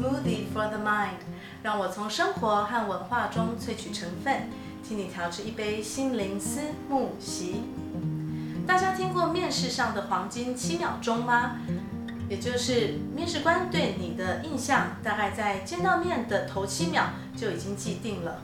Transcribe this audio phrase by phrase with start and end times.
[0.00, 1.20] Smoothie for the Mind，
[1.62, 4.48] 让我从生活和文化中萃取成分，
[4.82, 7.60] 替你调制一杯心灵思慕昔。
[8.66, 11.58] 大家听过面试上的黄金七秒钟吗？
[12.30, 17.04] 也就是面试官对你的印象，大概在见到面的头七秒
[17.36, 18.38] 就已经既定了。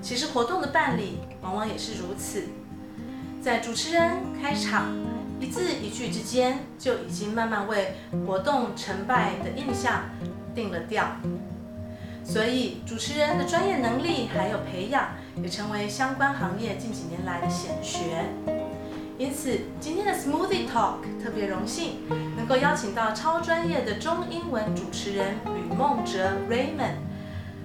[0.00, 2.44] 其实活动的办理往往也是如此，
[3.42, 4.96] 在主持人开场
[5.40, 10.04] 一字一句之间，就已经慢慢为活动成败的印象
[10.56, 11.04] 定了调。
[12.24, 15.10] 所以主持人的专业能力还有培养，
[15.40, 18.24] 也成为相关行业近几年来的显学。
[19.16, 22.00] 因此，今天的 Smoothie Talk 特别荣幸
[22.36, 26.96] 能够邀请到超专业的中英文主持人吕梦哲 Raymond。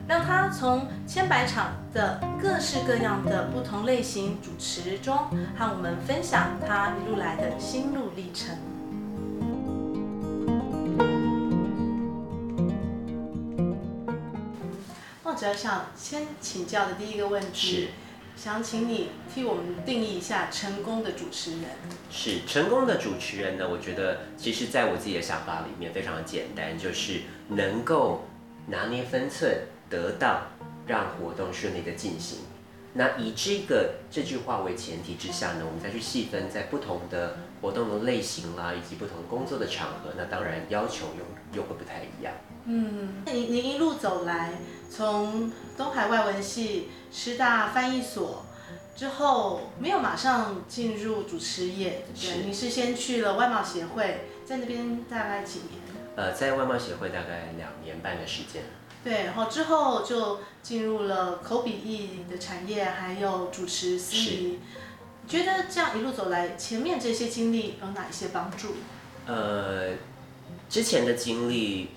[0.08, 5.17] 让他从千百场的各式各样的不同类型主持中，
[5.58, 8.58] 和我们分享他一路来的心路历程。
[15.35, 17.87] 想先请教的第一个问题是，
[18.35, 21.69] 想请你替我们定义一下成功的主持人。
[22.09, 23.67] 是成功的主持人呢？
[23.69, 28.25] 我觉得，其实在我自己的想法里面非常的简单，就是能够
[28.67, 29.67] 拿捏分寸。
[29.91, 30.43] 得到
[30.87, 32.37] 让活动顺利的进行，
[32.93, 42.33] 那以这个这句话为前提之下呢，我们再去细分在不同的活动的类型啦，以及不同工作的场合，那当然要求又又会不太一样。
[42.66, 44.54] 嗯，您您一路走来，
[44.90, 48.45] 从东海外文系、师大翻译所
[48.95, 52.45] 之后，没有马上进入主持业，对？
[52.45, 55.82] 你是先去了外贸协会，在那边大概几年？
[56.16, 58.64] 呃，在外贸协会大概两年半的时间。
[59.04, 64.59] 对，然后之后就进入了口笔译的产业，还有主持司仪。
[65.23, 68.76] 你觉得这样一路走来，前面这些经历有哪一些帮助？
[69.26, 69.94] 呃，
[70.70, 71.89] 之前的经历，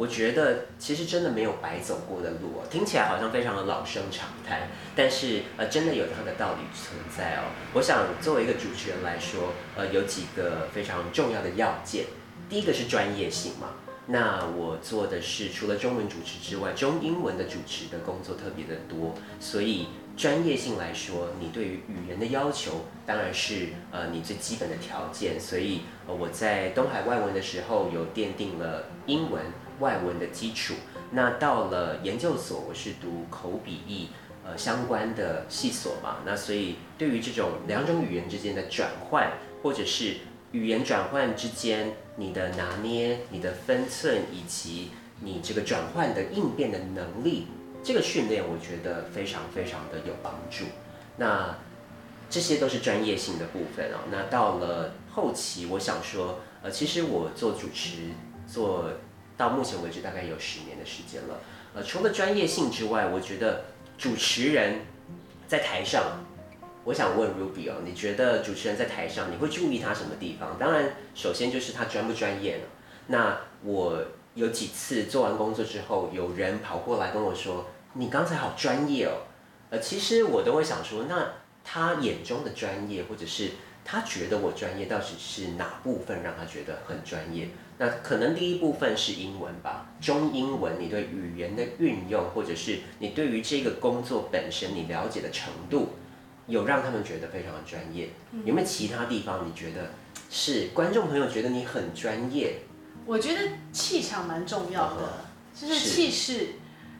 [0.00, 4.66] 我觉得其实真的没有白走过的路哦，听起来好像非常的老生常谈，
[4.96, 7.52] 但是呃，真的有它的道理存在哦。
[7.74, 12.06] 我想作为一个主持人来说，呃，有几个非常重要的要件，
[12.48, 13.72] 第一个是专业性嘛。
[14.06, 25.38] 那我做的是除了中文主持之外，中英文的主持的工作特别的多，所以专业性来说，你对于语言的要求当然是呃你最基本的条件。
[25.38, 29.44] 所以我在东海外文的时候有奠定了英文
[29.80, 30.74] 外文的基础。
[31.10, 34.10] 那到了研究所，我是读口笔译
[34.44, 39.32] 呃相关的系所嘛，那所以对于这种两种语言之间的转换，
[39.62, 40.18] 或者是
[40.52, 47.48] 语言转换之间，你的拿捏、你的分寸，以及你这个转换的应变的能力，
[47.82, 50.64] 这个训练我觉得非常非常的有帮助。
[51.16, 51.58] 那
[52.28, 53.98] 这些都是专业性的部分哦。
[54.10, 58.10] 那到了后期，我想说，呃，其实我做主持
[58.46, 58.90] 做
[59.40, 61.40] 到目前为止大概有十年的时间了。
[61.74, 63.64] 呃，除了专业性之外，我觉得
[63.96, 64.80] 主持人
[65.48, 66.22] 在台上。
[66.84, 70.58] 我想问 Ruby 哦，你觉得主持人在台上，你会注意他什么地方？
[70.58, 72.62] 当然，首先就是他专不专业呢？
[73.06, 74.02] 那我
[74.34, 79.24] 有几次做完工作之后，有人跑过来跟我说：“你刚才好专业哦。”
[79.70, 83.50] 呃，其实我都会想说，那他眼中的专业，或者是
[83.84, 87.48] 他觉得我专业，到底是哪部分让他觉得很专业？
[87.80, 95.88] 那可能第一部分是英文吧，中英文，你对语言的运用，或者是你对于这个工作本身你了解的程度。
[96.46, 98.08] 有让他们觉得非常的专业，
[98.44, 99.92] 有没有其他地方你觉得
[100.28, 102.62] 是观众朋友觉得你很专业？
[103.06, 106.54] 我觉得气场蛮重要的，就是气势，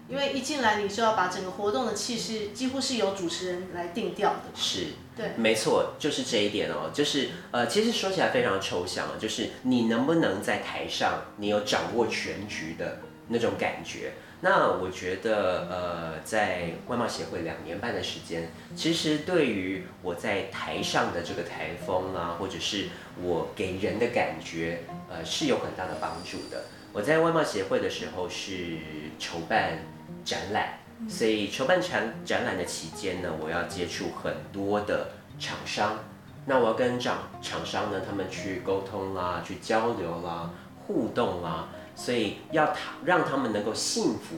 [0.08, 4.42] 因为一进来你就要把整个活动的气势几乎是由主持人来定调的。
[4.54, 4.86] 是，
[5.16, 14.12] 对，没错，就是这一点哦，就是呃，其实说起来非常抽象，就是你能不能在台上，你有掌握全局的那种感觉。
[14.42, 22.86] 那我觉得，呃，在外贸协会两年半的时间，其实对于我在台上的这个台风啊，或者是
[23.22, 26.64] 我给人的感觉，呃，是有很大的帮助的。
[26.94, 28.78] 我在外贸协会的时候是
[29.18, 29.84] 筹办
[30.24, 35.08] 展览，所以筹办展展览的期间呢，我要接触很多的
[35.38, 35.98] 厂商，
[36.46, 40.50] 那我要跟厂厂商呢，他们去沟通啦，去交流啦，
[40.86, 41.68] 互动啦。
[41.96, 44.36] 所以要他让他们能够信服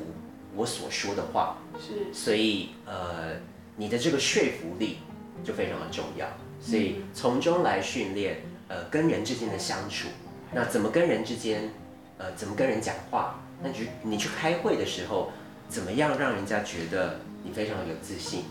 [0.54, 3.36] 我所说的话，是，所以呃，
[3.76, 4.98] 你的这个说服力
[5.44, 6.26] 就非常的重要。
[6.60, 10.08] 所以从中来训练呃跟人之间的相处，
[10.52, 11.70] 那怎么跟人之间
[12.18, 13.38] 呃怎么跟人讲话？
[13.62, 15.30] 那你去你去开会的时候，
[15.72, 18.44] 怎么样让人家觉得你非常有自信？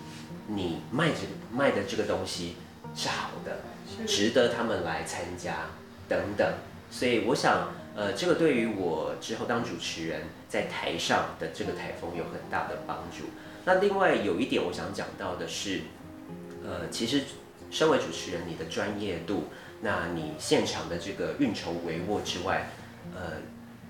[0.48, 2.56] 你卖这个卖的这个东西
[2.96, 3.60] 是好的，
[4.08, 5.68] 值得他们来参加
[6.10, 6.54] 等等。
[6.90, 7.70] 所以我想。
[7.94, 13.26] 呃，这个对于我之后当主持人在台上的这个台风有很大的帮助。
[13.66, 15.82] 那另外有一点我想讲到的是，
[16.64, 17.24] 呃，其实
[17.70, 19.50] 身为主持人，你的专业度，
[19.82, 22.70] 那你现场的这个运筹帷幄之外，
[23.14, 23.34] 呃，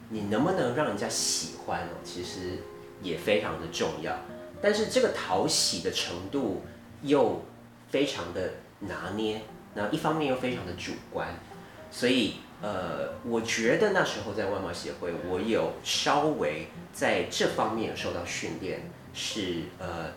[0.10, 2.58] 你能不能让人家喜欢哦，其实
[3.02, 4.16] 也非常的重要。
[4.62, 6.62] 但是这个讨喜的程度
[7.02, 7.44] 又
[7.90, 9.42] 非常的拿捏，
[9.74, 11.28] 那一方面又非常的主观，
[11.90, 20.12] 所以呃，我觉得那时候在外贸协会，我有稍微在这方面有受到训练，是呃，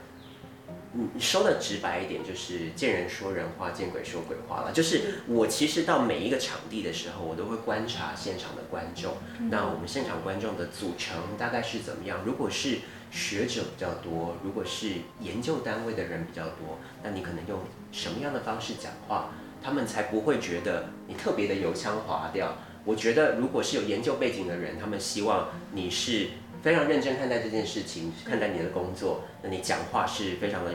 [1.14, 4.72] 你说的直白一点，就是见人说人话，见鬼说鬼话了。
[4.72, 9.16] 就是我其实到每一个场地的时候，我都会观察现场的观众，
[9.50, 12.20] 那我们现场观众的组成大概是怎么样？
[12.24, 12.78] 如果是
[13.10, 17.58] 学者比较多，如果是研究单位的人比较多，那你可能用
[17.90, 19.30] 什么样的方式讲话，
[19.62, 22.56] 他们才不会觉得你特别的油腔滑调？
[22.84, 26.28] 我觉得，如果是有研究背景的人，他们希望你是
[26.64, 30.72] 非常认真看待这件事情，看待你的工作，那你讲话是非常的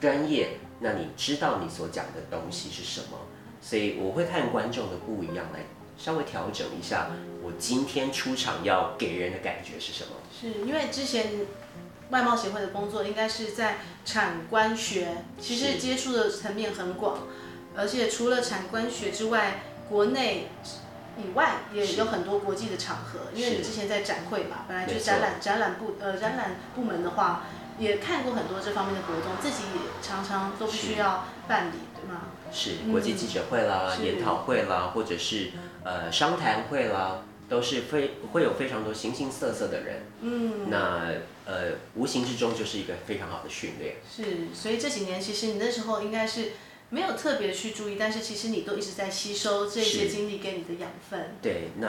[0.00, 3.16] 专业，那你知道你所讲的东西是什么？
[3.62, 5.60] 所以我会看观众的不一样来
[5.96, 7.12] 稍微调整一下，
[7.44, 10.16] 我今天出场要给人的感觉是什么？
[10.36, 11.30] 是因为之前。
[12.10, 17.20] 外贸协会的工作应该是在产官学，其实接触的层面很广，
[17.76, 20.48] 而且除了产官学之外，国内
[21.22, 23.30] 以外也有很多国际的场合。
[23.34, 27.44] 因为你之前在展会嘛，本来就展览展览部呃展览部门的话，
[27.78, 32.22] 也看过很多这方面的活动，自己也常常都必须要办理，对吗？
[32.52, 35.50] 是国际记者会啦、嗯、研讨会啦，或者是
[35.84, 37.22] 呃商谈会啦。
[37.50, 41.08] 都是非会有非常多形形色色的人，嗯，那
[41.44, 43.96] 呃无形之中就是一个非常好的训练。
[44.08, 46.52] 是，所以这几年其实你那时候应该是
[46.90, 51.34] 没有特别去注意，但是其实你都一直在吸收这些经历给你的养分。
[51.40, 51.86] 对，那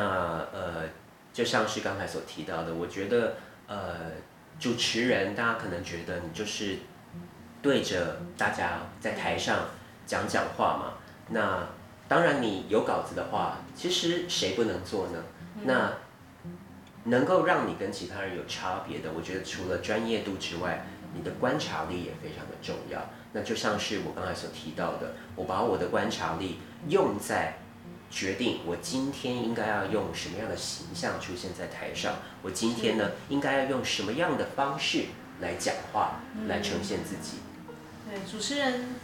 [0.54, 0.84] 呃
[1.34, 3.36] 就像是刚才所提到的，我觉得
[3.68, 4.12] 呃
[4.60, 6.78] 主持人大家可能觉得你就是
[7.62, 9.70] 对着大家在台上
[10.06, 10.94] 讲讲话嘛，
[11.30, 11.68] 那
[12.08, 15.24] 当然你有稿子的话，其实谁不能做呢？
[15.64, 15.94] 那
[17.06, 23.10] 能够让你跟其他人有差别的，我觉得除了专业度之外，你的观察力也非常的重要。
[23.34, 27.60] 那就像是我刚才所提到的，我把我的观察力用在
[28.10, 35.06] 决定我今天应该要用什么样的形象出现在台上，我今天呢应该要用什么样的方式
[35.40, 37.40] 来讲话，来呈现自己。
[38.10, 38.96] 对，主持人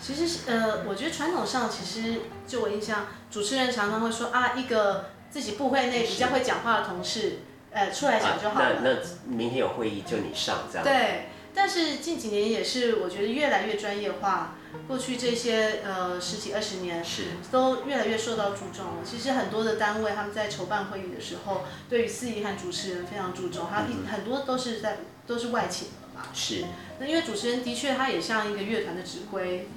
[0.00, 5.10] 其实呃，我觉得传统上其实就我印象，主持人常常会说啊一个。
[5.32, 7.38] 自己部会内比较会讲话的同事，
[7.70, 8.66] 呃，出来讲就好了。
[8.66, 10.84] 啊、那那明天有会议就你上这样。
[10.84, 14.54] 对，但是近几年也是我觉得越来越专业化。
[14.88, 19.02] 过去这些呃十几二十年是都越来越受到注重了。
[19.04, 26.26] 其实很多的单位他们在筹办会议的时候，对于司仪和主持人非常注重，他很多都是在都是外请的嘛。
[26.32, 26.64] 是。
[26.98, 29.68] 那因为主持人的确他也像一个乐团的指挥。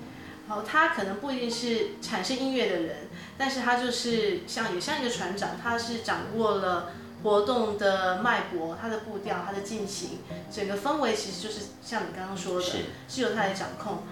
[0.47, 6.93] 然后，他可能不一定是产生音乐的人，但是他就是像也像一个船长，他是掌握了
[7.25, 10.19] 活动的脉搏、它的步调、它的进行，
[10.51, 12.77] 整个氛围其实就是像你刚刚说的，是，
[13.09, 14.03] 是由他来掌控。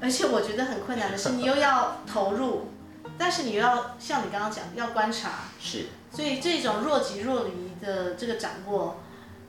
[0.00, 2.68] 而且我觉得很困难的是， 你又要投入，
[3.16, 5.44] 但是你又要像你刚刚讲，要观察。
[5.60, 5.84] 是。
[6.10, 8.96] 所以这种若即若离的这个掌握，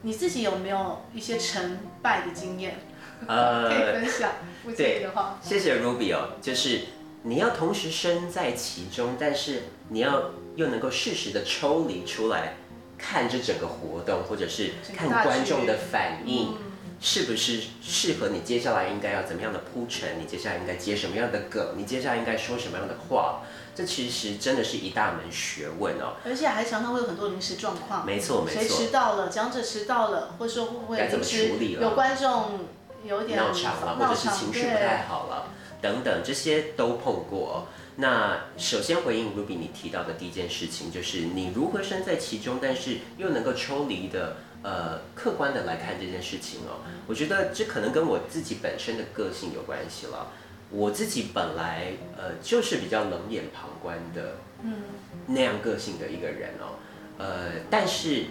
[0.04, 2.80] 你自己有没有一些成败的经验？
[3.26, 4.32] 呃， 可以分享，
[4.64, 5.40] 不介意的话。
[5.42, 6.82] 谢谢 Ruby 哦，就是
[7.24, 12.54] 你要同时身在其中，但是你要又能够适时的抽离出来，
[12.98, 16.56] 看这整个活动，或者是看观众的反应，
[17.00, 20.20] 是不是适合你接下来应该要怎么样的铺陈？
[20.20, 21.76] 你接下来应该接什么样的梗？
[21.78, 23.42] 你接下来应该说什么样的话？
[23.76, 26.16] 这其实真的是一大门学问哦。
[26.26, 31.50] 而且还常常会有很多临时状况，没错没错，谁迟到了，讲者迟到了，或者说会不会临时
[31.80, 32.60] 有观众。
[33.04, 35.46] 有点闹场了，或者是情绪不太好了，
[35.80, 37.68] 等等，这些都碰过。
[37.98, 46.86] 那首先回应 Ruby 你提到的第一件事情，就是你如何身在其中，但是又能够抽离的，呃，客观的来看这件事情哦。
[47.08, 50.32] 我觉得这可能跟我自己本身的个性有关系了。
[50.70, 54.84] 我自己本来呃就是比较冷眼旁观的，嗯，
[55.26, 56.78] 那样个性的一个人哦。
[57.18, 58.26] 呃，但是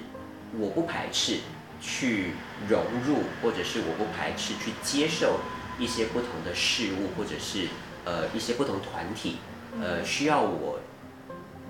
[0.59, 1.41] 我不排斥。
[1.79, 2.31] 去
[2.67, 5.41] 融入，或者是我不排斥去接受
[5.79, 7.69] 一些不同的事物，或者是
[8.07, 9.37] 呃一些不同团体，
[9.83, 10.81] 呃需要我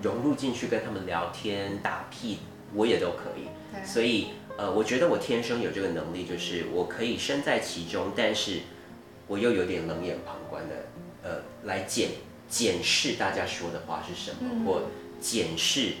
[0.01, 2.39] 融入进去跟他们聊天打屁，
[2.73, 3.47] 我也都可以。
[3.85, 8.59] 所以呃我觉得我天生有这个能力，就是我可以身在其中，但是
[9.27, 10.75] 我又有点冷眼旁观的
[11.23, 12.09] 呃来检
[12.49, 14.83] 检视大家说的话是什么，或
[15.19, 15.93] 检视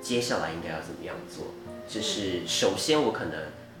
[0.00, 1.46] 接下来应该要怎么样做。
[1.88, 3.34] 就是首先我可能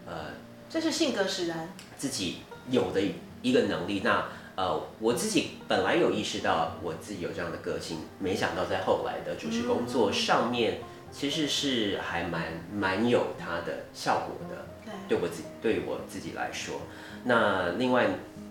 [0.06, 0.32] 呃，
[0.68, 2.38] 这是性格使然，自己
[2.70, 3.00] 有的
[3.40, 4.02] 一个能力。
[4.04, 10.80] 那呃，我自己本来有意识到我自己有这样的个性，没想到在后来的主持工作上面，
[11.10, 12.42] 其实是还蛮
[12.72, 14.66] 蛮有它的效果的。
[14.84, 16.82] 对，对我自己对我自己来说，
[17.24, 18.06] 那另外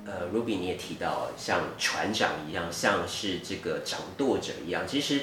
[0.06, 5.22] 呃，Ruby 你也提到像船长一样，像是这个掌舵者一样，其实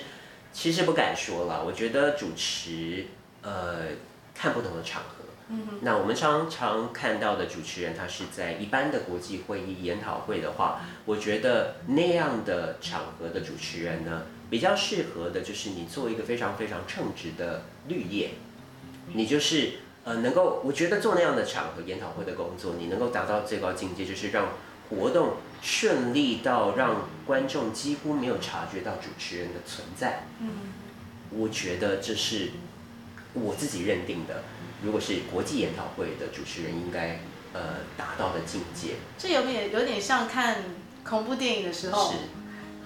[0.52, 1.64] 其实不敢说了。
[1.64, 3.06] 我觉得主持
[3.42, 3.78] 呃，
[4.32, 5.17] 看不同的场合。
[5.80, 18.32] 那我们常常看到的主持人，他是在一般的国际会议、研讨会的话，我觉得那样的场合的主持人呢，比较适合的就是你做一个非常非常称职的绿叶，
[19.14, 19.74] 你就是
[20.04, 24.48] 呃能够，我觉得做那样的场合研讨会的工作，你能够达到最高境界，就是让
[24.90, 30.24] 活动顺利到让观众几乎没有察觉到主持人的存在。
[30.40, 30.50] 嗯，
[31.30, 32.50] 我觉得这是
[33.32, 34.42] 我自己认定的。
[34.82, 37.20] 如果是国际研讨会的主持人，应该
[37.52, 37.60] 呃
[37.96, 40.64] 达到的境界，这有点有点像看
[41.04, 42.16] 恐怖电影的时候，是。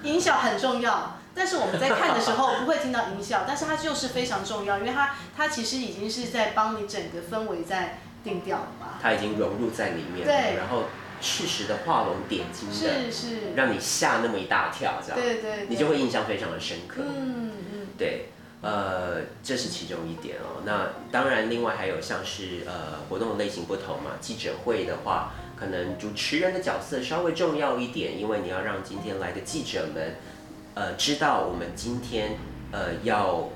[0.02, 10.86] 音效很重要，但是我们在看的时候不会听到音效，但是它就是非常重要，因为它它其实已经是在帮你整个氛围在定调了嘛，它已经融入在里面了，对，然后
[11.20, 18.30] 适时的画龙点睛的，是是，让你吓那么一大跳，这样，对对，对，你就会印象非常的深刻，嗯嗯，对。
[18.62, 20.62] 呃，这是其中一点哦。
[20.64, 24.12] 那当然，另外还有像是呃活动类型不同嘛。
[24.20, 30.16] 记者会的话，可能主持人的角色稍微重要一点，因为你要让今天来的记者们，
[30.74, 32.38] 呃，知道我们今天
[32.70, 33.50] 呃要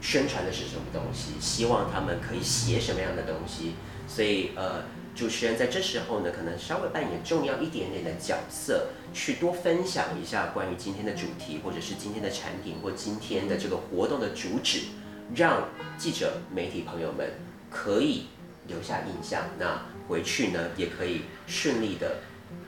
[0.00, 3.74] 宣传的是什么东西，希望他们可以写什么样的东西，
[4.06, 4.82] 所以呃。
[5.16, 14.82] 主持人在这时候呢，可能稍微扮演重要一点点的角色，去多分享一下关于今天的主题，或者是今天的产品，或今天的这个活动的主旨，
[15.34, 17.30] 让记者、媒体朋友们
[17.70, 18.26] 可以
[18.66, 19.44] 留下印象。
[19.58, 22.18] 那回去呢，也可以顺利的，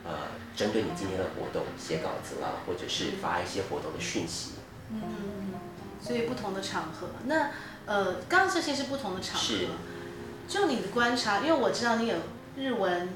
[0.03, 0.11] 呃，
[0.55, 4.53] 针对你今天的活动写稿子啦，或者是发一些活动的讯息。
[4.91, 5.53] 嗯，
[6.01, 7.51] 所以不同的场合，那
[7.85, 9.39] 呃，刚刚这些是不同的场合。
[9.39, 9.67] 是。
[10.47, 12.15] 就你的观察，因为我知道你有。
[12.59, 13.07] 日文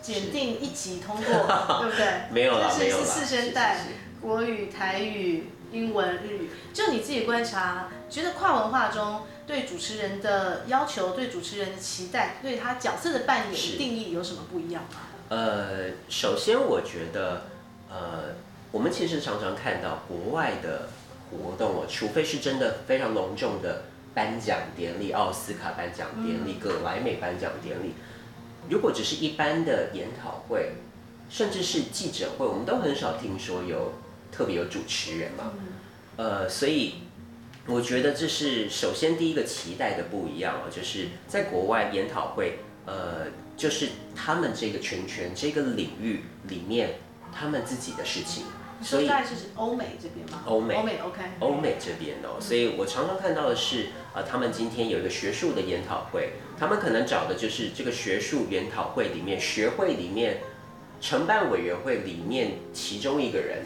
[0.00, 1.24] 检定一级通过，
[1.82, 2.06] 对不对？
[2.30, 3.04] 没有了，没有了。
[3.04, 3.80] 四声带，
[4.20, 6.50] 国语、台语、英文、日语。
[6.72, 15.00] 就你自己观察，觉得跨文化中对主持人的要求、对主持人的期待、对他角色的扮演定义有什么不一样吗？
[15.30, 17.46] 呃，首先我觉得，
[17.90, 18.34] 呃，
[18.70, 20.88] 我们其实常常看到国外的
[21.30, 27.94] 活动哦，除非是真的非常隆重的颁奖典礼、奥斯卡颁奖典礼、葛莱美颁奖典礼。
[28.68, 30.72] 如果只是一般的研讨会，
[31.28, 33.92] 甚至是记者会，我们都很少听说有
[34.30, 35.52] 特别有主持人嘛。
[36.16, 36.94] 呃，所以
[37.66, 47.00] 我觉得这是首先第一个期待的不一样哦，就是在国外研讨会，呃，就是他们这个圈圈这个领域里面
[47.32, 48.44] 他们自己的事情。
[48.82, 50.42] 所以是欧美这边吗？
[50.46, 51.22] 欧美，欧美 OK。
[51.40, 60.38] 欧美这边哦，所以我常常看到的是，啊、呃，他们今天有一个学术的研讨会，他们可能找的就是这个学术研讨会里面学会里面
[61.00, 63.62] 承办委员会里面其中一个人，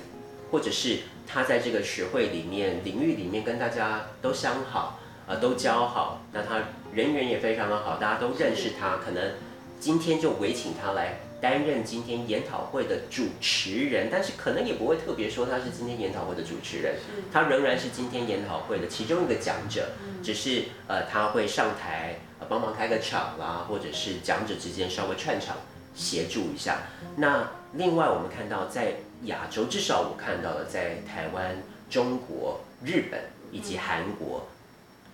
[0.50, 6.62] 或者是他在这个学会里面领域里面跟大家都相好，啊、呃，都交好，那他
[6.92, 9.32] 人缘也非常的好，大家都认识他，可能
[9.80, 11.20] 今天就委请他来。
[11.40, 16.96] 担任今天研讨会的主持人，但是可能也不会特别说他是今天研讨会的主持人，
[17.32, 19.90] 他仍然是今天研讨会的其中一个讲者，
[20.22, 22.18] 只是呃他会上台
[22.48, 25.58] 帮忙开个场啦，或者是讲者之间稍微串场
[25.94, 26.82] 协助一下。
[27.16, 33.20] 那另外我们看到在亚洲，至少我看到了在台湾、中国、日本
[33.52, 34.48] 以及韩国，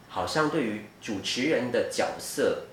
[0.08, 2.64] 好像对于主持人的角色，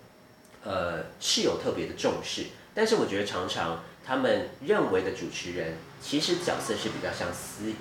[0.63, 2.46] 呃是有特别的重视。
[2.74, 7.75] 但是我觉得常常他们认为的主持人，其实角色是比较像司仪。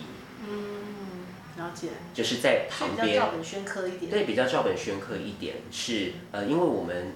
[0.47, 1.89] 嗯，了解。
[2.13, 3.07] 就是在旁边。
[3.07, 4.11] 比较照本宣科一点。
[4.11, 7.13] 对，比较照本宣科一点是呃，因为我们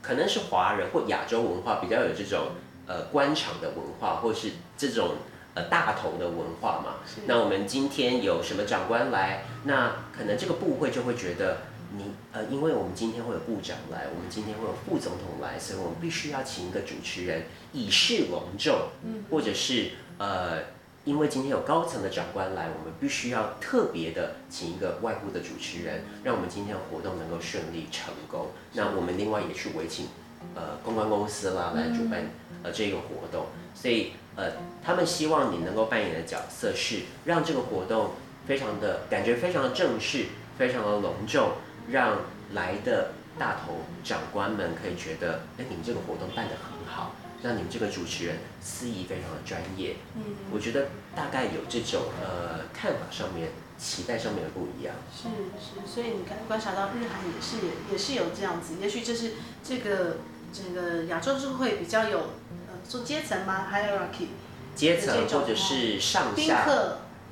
[0.00, 2.52] 可能是华人或亚洲文化比较有这种
[2.86, 5.16] 呃官场的文化，或是这种
[5.54, 6.94] 呃大头的文化嘛。
[7.26, 11.58] 那我们今天有什么长官来，那可能这个部会就会觉得。
[11.96, 20.62] 你呃，因为我们今天会有部长来，我们今天会有副总统来，所以我们必须要请一个主持人以示隆重，嗯，或者是呃，
[21.04, 28.48] 因为今天有高层的长官来，我们必须要特别的请一个外部的主持人，让我们今天的活动能够顺利成功。
[28.72, 30.06] 那我们另外也去委请
[30.54, 32.24] 呃公关公司啦来主办
[32.62, 38.12] 呃这个活动，所以呃，他们希望你能够扮演的角色是让这个活动
[38.46, 41.50] 非常的感觉非常的正式，非常的隆重。
[41.90, 42.18] 让
[42.52, 49.96] 来的大头长官们可以觉得，哎，你们这个活动办得很好，那你们这个主持人司仪非常的专业。
[50.14, 50.22] 嗯，
[50.52, 54.94] 我觉得大概有这种呃看法上面、期待上面的不一样。
[55.10, 59.32] 是是，所以你看观察到日韩也是也也是有这样子，也许这是
[59.64, 60.18] 这个
[60.52, 64.26] 整个亚洲社会比较有呃做阶层吗？hierarchy
[64.74, 66.66] 阶层或者是上下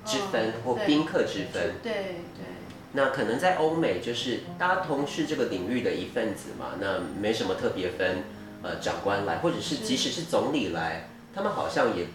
[0.04, 1.75] 之分或宾客之分。
[1.83, 1.92] 对
[2.35, 2.60] 对。
[2.92, 8.25] 那可能在欧美，就是大家同是这个领域的一份子嘛，那没什么特别分，
[8.62, 12.06] 呃，长官来，或者是即使是总理来，他们好像也，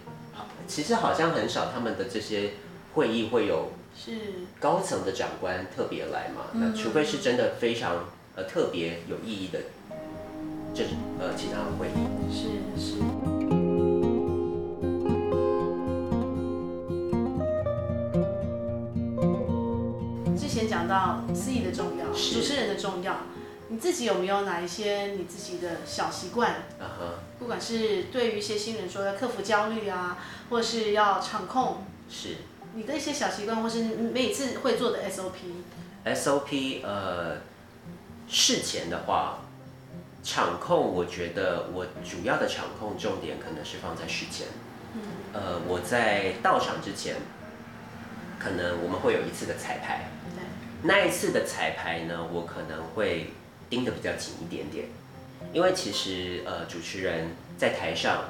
[0.66, 2.50] 其实好像很少他们的这些
[2.94, 4.12] 会议会有是
[4.60, 8.04] 高层的长官特别来嘛，那除非是真的非常
[8.34, 9.58] 呃特别有意义的，
[10.74, 10.84] 这
[11.18, 12.06] 呃其他的会议。
[12.30, 12.85] 是是。
[20.96, 23.18] 到司仪的重要，主持人的重要，
[23.68, 27.38] 你自己有没有哪一些你自己的小习惯？Uh huh.
[27.38, 30.16] 不管是对于一些新人说要克服焦虑啊，
[30.48, 32.36] 或是要场控，是
[32.74, 36.14] 你的一些小习惯，或是每次会做的 SOP。
[36.14, 37.36] SOP 呃，
[38.26, 39.40] 事前的话，
[40.22, 44.46] 场控我觉得我主要的场控重点可能是放在事前。
[44.94, 45.02] 嗯、
[45.34, 47.16] 呃，我在到场之前，
[48.38, 50.08] 可能我们会有一次的彩排。
[50.82, 53.30] 那一次的彩排呢，我可能会
[53.68, 54.86] 盯得比较紧一点点，
[55.52, 58.26] 因为其实呃主持人在台上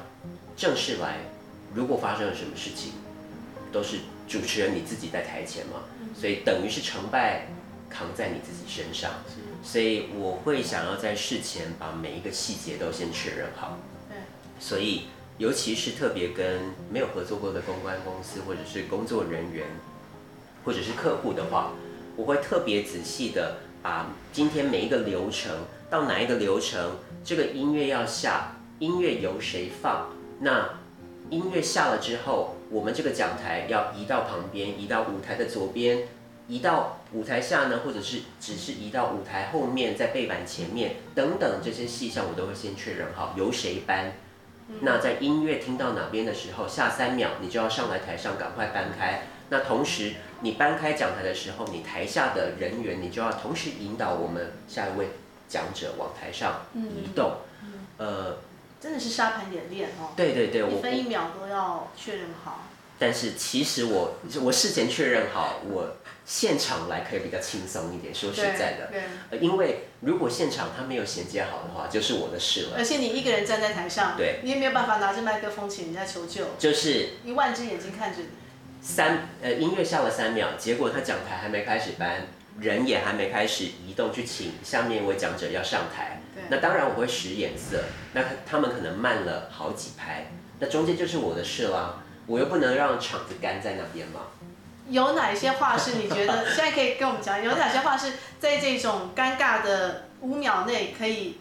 [0.55, 1.17] 正式来，
[1.75, 2.93] 如果发生了什么事情，
[3.71, 5.81] 都是主持人你自己在台前嘛，
[6.15, 7.47] 所以等于是成败
[7.89, 9.11] 扛在你自己身上，
[9.61, 13.77] 所以我会想要在事前把每一个细节都先确认好，
[14.59, 19.67] 所以尤其是特别跟没有合作过的公关公司或者是工作人员
[20.65, 21.73] 或者是客户的话。
[22.17, 25.51] 我会特别仔细的把今天每一个流程
[25.89, 30.09] 到哪一个流程，这个音乐要下，音乐由谁放？
[30.39, 30.67] 那
[31.29, 36.07] 音乐下了之后，我们这个讲台要移到旁边，移到舞台的左边，
[36.47, 44.13] 移到舞台下呢，或者是只是移到舞台后面，在背板前面等等这些细项，我都会先确认好由谁搬。
[44.81, 49.21] 那在音乐听到哪边的时候，下三秒你就要上来台上赶快搬开。
[49.49, 55.09] 那同时，你搬开讲台的时候，你台下的人员，你就要同时引导我们下一位
[55.47, 57.37] 讲者往台上移动。
[57.63, 58.37] 嗯嗯、呃，
[58.81, 60.11] 真的是沙盘演练哦。
[60.15, 62.65] 对对对，我分一秒都要确认好。
[62.99, 68.13] 但是其实我我事前确认好，我现场来可以比较轻松一点。
[68.13, 72.71] 说实在的，对，对因为如果现场他没有衔接好的话，就是我的事了。
[72.75, 78.27] 而且你一个人站在台上，对，你也没有办法拿着麦克风请人家求救，就是一万只眼睛看着你。
[78.81, 82.27] 三呃，音乐下了三秒，结果他讲台还没开始搬，
[82.59, 86.21] 人也还没开始移动去请下面一位讲者要上台。
[86.33, 94.21] 对那当然我会使眼色，那他们可能慢了好几拍，那中间就是我的事啦，我又不能让场子干在那边嘛。
[94.89, 97.43] 有哪一些话是你觉得现在可以跟我们讲？
[97.43, 101.37] 有哪些话是在这种尴尬的五秒内可以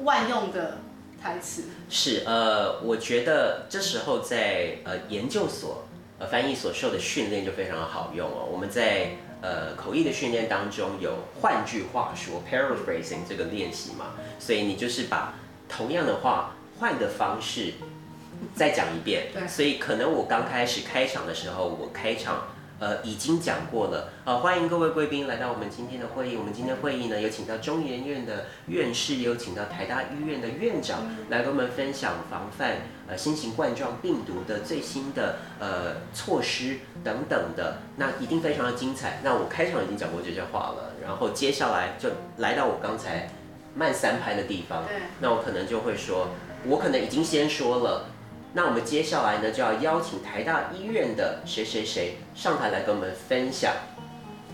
[0.00, 0.78] 万用的
[1.22, 1.64] 台词？
[1.88, 5.86] 是呃，我觉得这时候在呃研究所。
[6.26, 8.48] 翻译所受的训练就非常好用哦。
[8.50, 15.34] 我们在呃口译的训练当中有换句话说 paraphrasing 这个练习嘛，所以你就是把
[15.68, 17.74] 同样的话换个方式
[18.54, 19.28] 再讲一遍。
[19.32, 19.46] 对。
[19.48, 22.48] 所以可能我刚开始开场的时候，我开场。
[22.82, 24.08] 呃，已经讲过了。
[24.24, 26.36] 呃，欢迎各位贵宾来到我们今天的会议。
[26.36, 37.78] 我们今天会议呢，有请到中研院的院士，也有请到台大医院的院长来跟我们分享防范呃新型冠状病毒的最新的呃措施等等的。
[37.98, 39.20] 那一定非常的精彩。
[39.22, 43.30] 那我开场已经讲过这些话了，然后接下来就来到我刚才
[43.76, 44.84] 慢三拍的地方。
[44.88, 44.96] 对。
[45.20, 46.30] 那我可能就会说，
[46.66, 48.06] 我可能已经先说了。
[48.54, 53.72] 那我们接下来呢，就要邀请台大医院的谁谁谁上台来跟我们分享。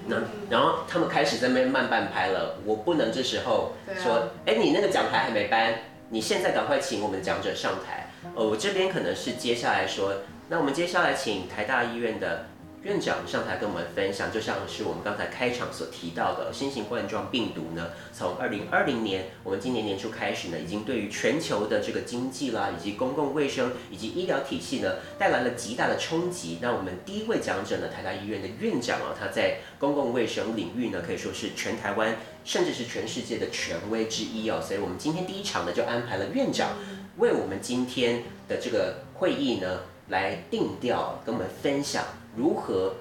[0.07, 0.17] 那
[0.49, 5.75] 然后他们开始在那边慢半拍了，我不能这时候说，哎，你那个讲台还没搬，
[6.11, 8.11] 你现在赶快请我们讲者上台。
[8.35, 10.15] 呃，我这边可能是接下来说，
[10.49, 12.47] 那我们接下来请台大医院的。
[12.85, 26.59] 院长上台跟我们分享，就像是我们刚才开场所提到的新型冠状病毒呢，从二零二零年，我们今年年初开始呢，已经对于全球的这个经济啦，以及公共卫生以及医疗体系呢，带来了极大的冲击。
[26.63, 34.63] 那我们第一位讲者呢，台大医院的院长啊，他在公共卫生领域呢，可以说是全台湾甚至是全世界的权威之一哦。
[34.63, 36.77] 所以我们今天第一场呢，就安排了院长
[37.17, 42.05] 为我们今天的这个会议呢，来定调，跟我们分享。
[42.37, 42.95] 如何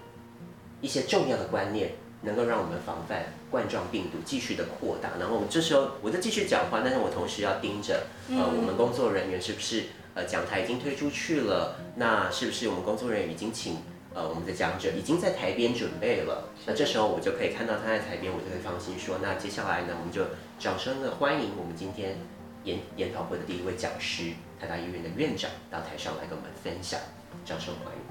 [0.81, 1.91] 一些重要的观念
[2.21, 5.11] 能够让我们防范冠状病毒继续的扩大。
[5.19, 9.83] 然后我们这时候我在继续讲话，但是我同时要盯着呃我们工作人员是不是
[10.15, 13.77] 呃讲台已经推出去了，那是不是我们工作人员已经请
[14.13, 16.49] 呃我们的讲者已经在台边准备了？
[16.65, 20.23] 那这时候我就可以看到他在台边，我就会放心说，那接下来呢，我们就
[20.57, 22.17] 掌声的欢迎我们今天
[22.63, 26.99] 研研讨会的第一位讲师，台大医院的院长到台上来跟我们分享，
[27.45, 28.01] 掌声欢迎。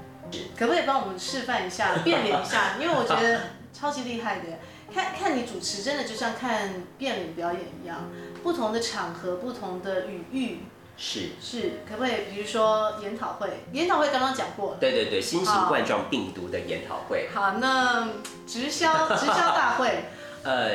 [0.57, 2.75] 可不可以帮我们示范一下，变脸一下？
[2.79, 3.41] 因为我觉得
[3.73, 4.45] 超级厉害的，
[4.93, 8.09] 看看你主持，真的就像看变脸表演一样，
[8.43, 10.59] 不同的场合，不同的语域，
[10.97, 12.15] 是是，可不可以？
[12.29, 17.29] 比如说研讨会，研讨会刚刚讲过，对对对，新型冠状病毒的研讨会。
[17.33, 18.09] 好，那
[18.45, 20.05] 直销直销大会，
[20.43, 20.71] 呃，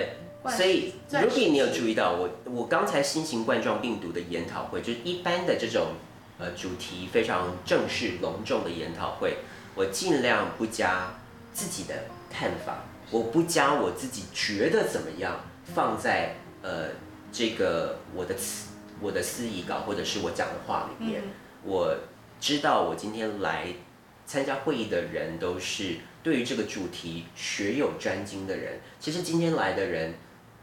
[0.49, 5.95] 所以 Ruby，你有注意到我我刚才新型冠状病毒的研讨会，就是一般的这种。
[6.39, 9.37] 呃，主题非常正式隆重的研讨会，
[9.77, 11.15] 我尽量不加
[11.53, 11.95] 自己的
[12.33, 15.39] 看法，我不加我自己觉得怎么样，
[15.73, 16.89] 放在呃
[17.31, 21.23] 这个我的词、我的司仪稿或者是我讲的话里面。
[21.63, 21.97] 我
[22.41, 23.67] 知道我今天来
[24.27, 28.81] 参加会议的人都是对于这个主题学有专精的人。
[28.99, 30.15] 其实今天来的人，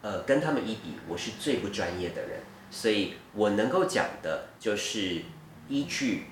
[0.02, 5.22] 呃，跟他们一比，我是最不专业的人，所以我能够讲的就是。
[5.72, 6.24] 依据，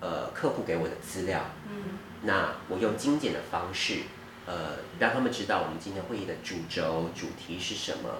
[0.00, 1.82] 呃，客户给我的资料，嗯，
[2.24, 4.00] 那我用精简的方式，
[4.44, 8.10] 呃，让他们知道我们今天会议的主轴主题是什么，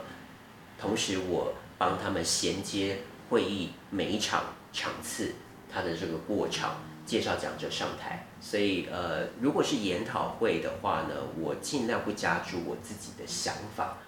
[0.81, 5.35] 同时我帮他们衔接会议每一场场次
[5.71, 8.27] 它的这个过场，介绍讲者上台。
[8.41, 13.99] 所以，呃，如果是研讨会的话呢，我尽量不加注我自己的想法。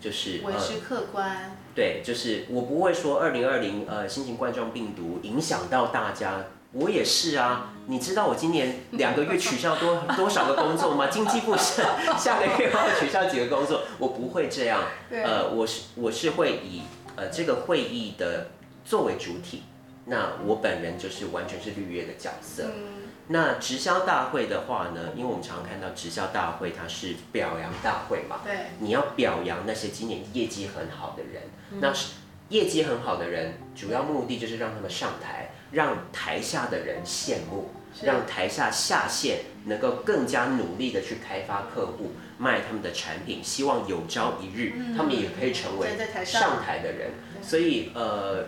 [0.00, 7.74] 就是维持客观、呃，对，就是我不会说二零二零呃新型冠状病毒影响到大家，我也是啊。
[7.86, 11.08] 你知道我今年两个月取消多多少个工作吗？
[11.08, 11.82] 经济部是
[12.16, 14.84] 下个月要取消几个工作，我不会这样。
[15.10, 16.82] 呃，我是我是会以
[17.16, 18.48] 呃这个会议的
[18.84, 19.64] 作为主体，
[20.06, 22.64] 那我本人就是完全是绿叶的角色。
[22.64, 22.99] 嗯
[23.32, 28.40] 那直销大会的话呢，因为我们常常看到直销大会，它是表扬大会嘛。
[28.44, 28.52] 对。
[28.80, 32.14] 你要表扬那些今年业绩很好的人，嗯、那是
[32.48, 37.70] 业绩很好的人，主要目的就是让他们上台，让台下的人羡慕，
[38.02, 45.88] 让台下下线能够更加努力的去开发客户，卖他们的产品，希望有朝一日、嗯、他们也可以成为
[46.24, 47.12] 上台的人。
[47.40, 48.46] 所以呃，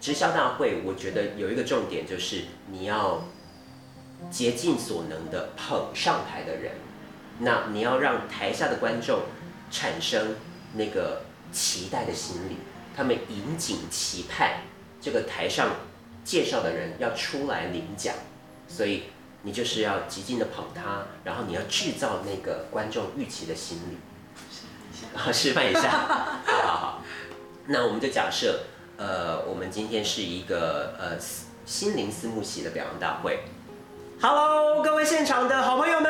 [0.00, 3.22] 直销大会，我觉得有一个重点就是你要。
[4.30, 6.72] 竭尽所能的捧上台的人，
[7.40, 9.20] 那你要让台下的观众
[9.70, 10.36] 产生
[10.74, 12.56] 那个期待的心理，
[12.96, 14.62] 他们引颈期盼
[15.00, 15.70] 这个台上
[16.24, 18.14] 介绍的人要出来领奖，
[18.68, 19.04] 所以
[19.42, 23.98] 你就是要极尽的捧他，然后你要制造那个观众预期的心理。
[25.32, 25.90] 示范一下， 示范一下，
[26.46, 27.02] 好好好。
[27.66, 28.60] 那我们就假设，
[28.96, 31.18] 呃，我们今天是一个呃
[31.66, 33.40] 心灵私募席的表扬大会。
[34.24, 36.08] Hello，各位现场的好朋友们，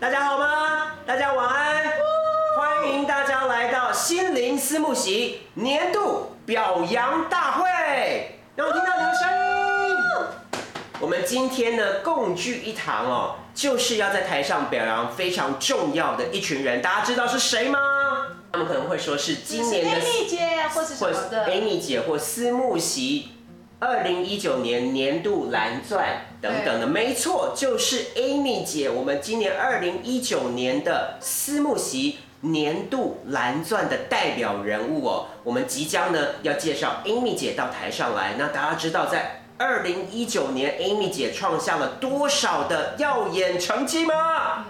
[0.00, 0.92] 大家好吗？
[1.04, 1.92] 大家晚安，
[2.56, 9.96] 欢迎大家来到心灵私募席年度表扬大会，让我听到你的声音。
[11.00, 17.78] 我们今天呢，共聚一堂哦，就是要在台上表扬非常重要的一群人，大家知道是谁吗？
[18.52, 23.32] 他们可能会说是今年的 Amy 姐，或是什么的 Amy 姐或思慕席。
[23.80, 35.28] 二零一九年年度蓝钻等等的，没错，就是 Amy 姐，我们今年二零一九年的私募席年度蓝钻的代表人物哦。
[35.42, 38.34] 我们即将呢要介绍 Amy 姐到台上来。
[38.38, 44.66] 那大家知道，在二零一九年 Amy 姐创下了多少的耀眼成绩吗？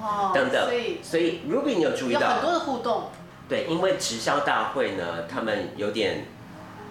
[0.00, 2.28] 哦，等等，所以，所以 Ruby 你有注意到？
[2.34, 3.08] 很多的互动。
[3.48, 6.26] 对，因为直销大会呢，他们有点。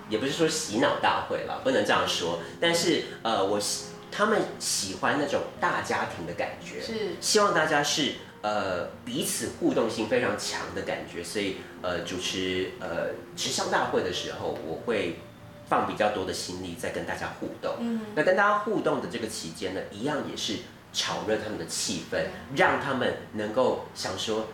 [0.09, 2.39] 也不是说洗脑大会了，不能这样说。
[2.59, 11.23] 但是呃，我喜他们喜欢那种大家庭的感觉，是希望大家是呃彼此互动性非常强的感觉。
[11.23, 15.19] 所以呃，主持呃直销大会的时候，我会
[15.67, 17.75] 放比较多的心力在跟大家互动。
[17.79, 20.57] 嗯，那跟大家互动的这个期间呢，一样也是
[20.93, 24.47] 炒热他们的气氛，让他们能够想说。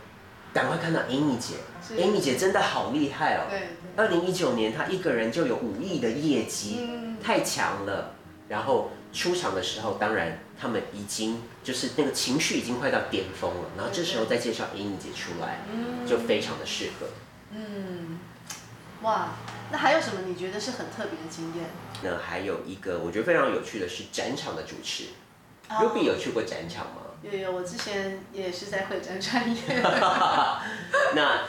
[0.53, 1.55] 赶快看到 Amy 姐
[1.95, 3.47] ，Amy 姐真的好厉害哦！
[3.49, 8.15] 对，二零一九年她一个人就有五亿的业绩，嗯、太强了。
[8.49, 13.69] 然后出场的时候，当然他们已经就是那个情绪已经快到巅峰了。
[13.77, 17.07] 然后这时候再介绍 Amy 姐出来，嗯、就非常的适合。
[17.51, 18.19] 嗯，
[19.03, 19.29] 哇，
[19.71, 21.65] 那还有什么你觉得是很特别的经验？
[22.03, 25.05] 那还有一个我觉得非常有趣的是展场的主持。
[25.69, 27.03] Ruby 有去过展场吗？
[27.23, 29.61] 有有，我之前也是在会展专业。
[31.13, 31.41] 那，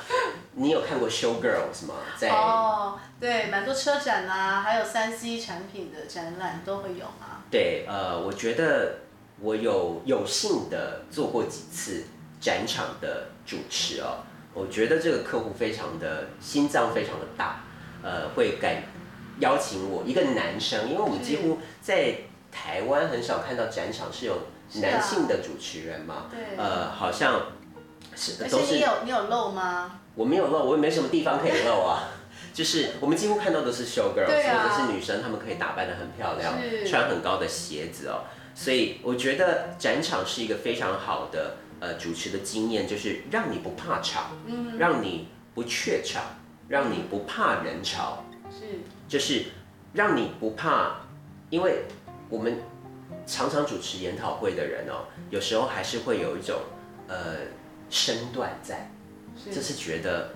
[0.52, 1.94] 你有看过 Show Girls 吗？
[2.14, 7.40] 在哦，对，蛮多车展啊，还有三 C 产品的展览都会有啊。
[7.50, 8.96] 对，呃，我觉得
[9.40, 12.04] 我有有幸的做过几次
[12.38, 14.18] 展场的主持哦，
[14.52, 17.60] 我觉得这个客户非常的心脏非常的大，
[18.02, 18.82] 呃，会敢
[19.38, 22.14] 邀请我一个男生，因为我们几乎在
[22.50, 24.36] 台湾很少看到展场是有。
[24.80, 27.40] 男性的主持人嘛，对，呃，好像
[28.16, 28.74] 是都是。
[28.74, 29.98] 你有你有露吗？
[30.14, 32.04] 我没有露，我也没什么地方可以露啊。
[32.54, 36.54] 就是我们几乎看到的是 show girls，啊、或者是女生，她们可以打扮的很漂亮，
[36.86, 38.24] 穿很高的鞋子哦。
[38.54, 46.22] 所以我觉得展场是一个非常好的呃主持的经验，就是让你不怕吵，嗯，让你不怯场，
[46.68, 49.44] 让你不怕人潮，是，就是
[49.94, 50.96] 让你不怕，
[51.50, 51.84] 因为
[52.28, 52.60] 我们。
[53.26, 56.58] 常常主持研讨会的人哦，有时候还是会有一种
[57.06, 57.36] 呃
[57.88, 58.90] 身段在，
[59.36, 60.30] 是就是觉得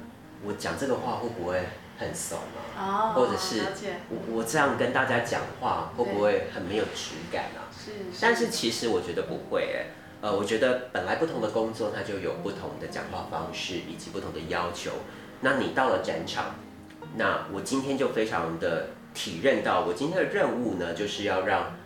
[0.44, 1.64] 我讲这个话会不会
[1.98, 2.38] 很怂
[2.76, 2.78] 啊？
[2.78, 3.62] 哦，或者是
[4.08, 7.66] 我我这样跟大家讲话会不会很没有质感啊？
[7.72, 9.86] 是，是，但是其实我觉得不会哎，
[10.20, 14.92] 呃，我觉得本来不同的工作它就有不同的讲话方式以及不同的要求。
[15.40, 16.54] 那你到了展场，
[17.16, 21.76] 那我今天就非常的体认到，我今天的任务呢，就是要让。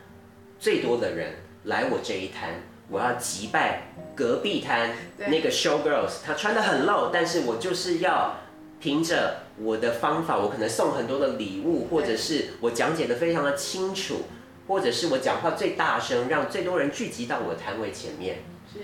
[0.61, 2.51] 最多的人来我这一摊，
[2.91, 8.37] 我要击败隔壁摊那个 show girls，她穿的很露，但是我就是要
[8.79, 14.25] 凭着我的方法，我可能送很多的礼物，或者是我讲解的非常的清楚，
[14.69, 18.41] 或者是我讲话最大声，让最多人聚集到我的摊位前面。
[18.71, 18.81] 是，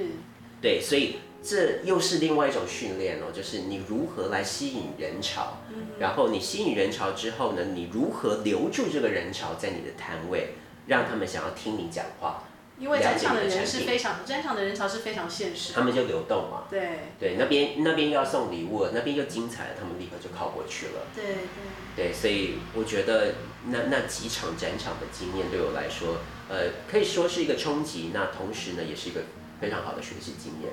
[0.62, 5.58] 对，所以这又是另外一种训练哦，就是你如何来吸引人潮，
[5.98, 10.54] 然后你吸引人潮之后呢，你如何留住这个人潮在你的摊位。
[10.86, 12.44] 让他们想要听你讲话，
[12.78, 16.64] 因为展场的人是非常，展场的人潮是非常现实，他们就流动嘛。
[16.70, 21.06] 对对，那边那边又要送礼物，那边又精彩了，他们立刻就靠过去了。
[21.14, 21.34] 对对
[21.96, 23.34] 对，所以我觉得
[23.68, 26.18] 那那几场展场的经验对我来说，
[26.48, 29.22] 呃，可以说是一个冲击，那同时呢，也是一个
[29.60, 30.72] 非常好的学习经验。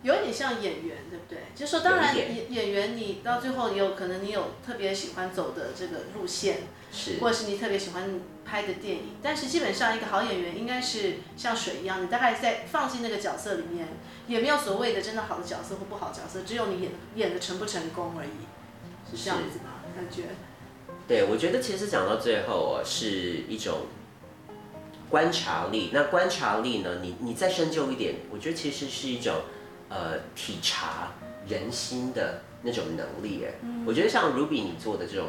[0.00, 1.38] 有点像演员，对不对？
[1.56, 6.58] 就是说，当然演演员，你到最后也有可能你有特别喜欢走的这个路线，
[6.92, 9.02] 是，或者是你特别喜欢拍的电影。
[9.22, 13.88] 但是基本上，一个好演员应该是像水一样，你大概在放进那个角色里面，
[14.26, 19.82] 也没有所谓的真的好的角色或不好角色，只有你演演的成不成功而已，是这样子吗？
[19.94, 20.24] 感觉？
[21.06, 23.86] 对，我觉得其实讲到最后哦，是一种
[25.08, 25.90] 观察力。
[25.92, 27.00] 那观察力呢？
[27.02, 29.34] 你你再深究一点，我觉得其实是一种。
[29.90, 31.14] 呃，体察
[31.46, 33.54] 人心的那种能力，哎，
[33.86, 35.28] 我觉得像 Ruby 你做的这种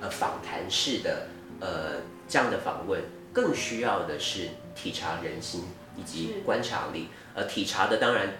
[0.00, 1.28] 呃访谈式的
[1.60, 5.64] 呃这样的访问，更需要的是体察人心
[5.96, 7.08] 以及观察力。
[7.34, 8.34] 呃，体察的当然，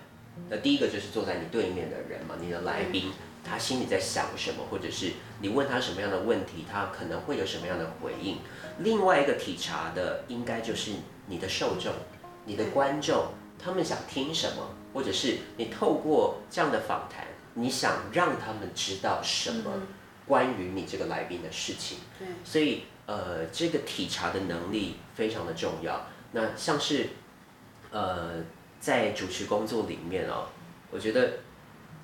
[0.51, 3.13] 呃，第一个就是坐在你对面的人嘛，你的来宾
[3.45, 8.39] 他心里在想什么，或者是你问他什么样的问题，他可能会有什么样的回应。
[8.79, 10.93] 另外一个体察的，应该就是
[11.27, 11.93] 你的受众、
[12.45, 14.75] 你的观众，他们想听什么。
[14.95, 19.71] 或者是你透过这样的访谈，你想让他们知道什么
[20.27, 21.99] 关于你这个来宾的事情？
[22.19, 26.07] 对，所以呃，这个体察的能力非常的重要。
[26.33, 27.09] 那像是
[27.91, 28.43] 呃，
[28.81, 30.49] 在主持工作里面哦，
[30.91, 31.39] 我觉得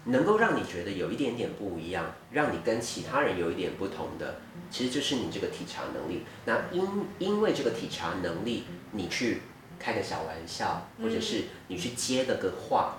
[0.05, 4.37] 能够让你觉得有一点点不一样，让你跟其他人有一点不同的，
[4.71, 6.25] 其实就是你这个体察能力。
[6.45, 9.43] 那因因为这个体察能力，你去。
[9.79, 12.99] 开个小玩笑，或者是你去接了个话，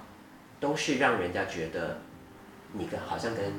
[0.59, 2.01] 都是让人家觉得
[2.73, 3.53] 你跟好像跟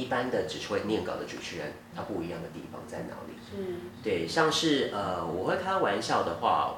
[0.00, 3.34] 一般的只是会念稿的主持人，他不一样的地方在哪里？
[3.56, 6.76] 嗯，对，像是呃，我会开玩笑的话，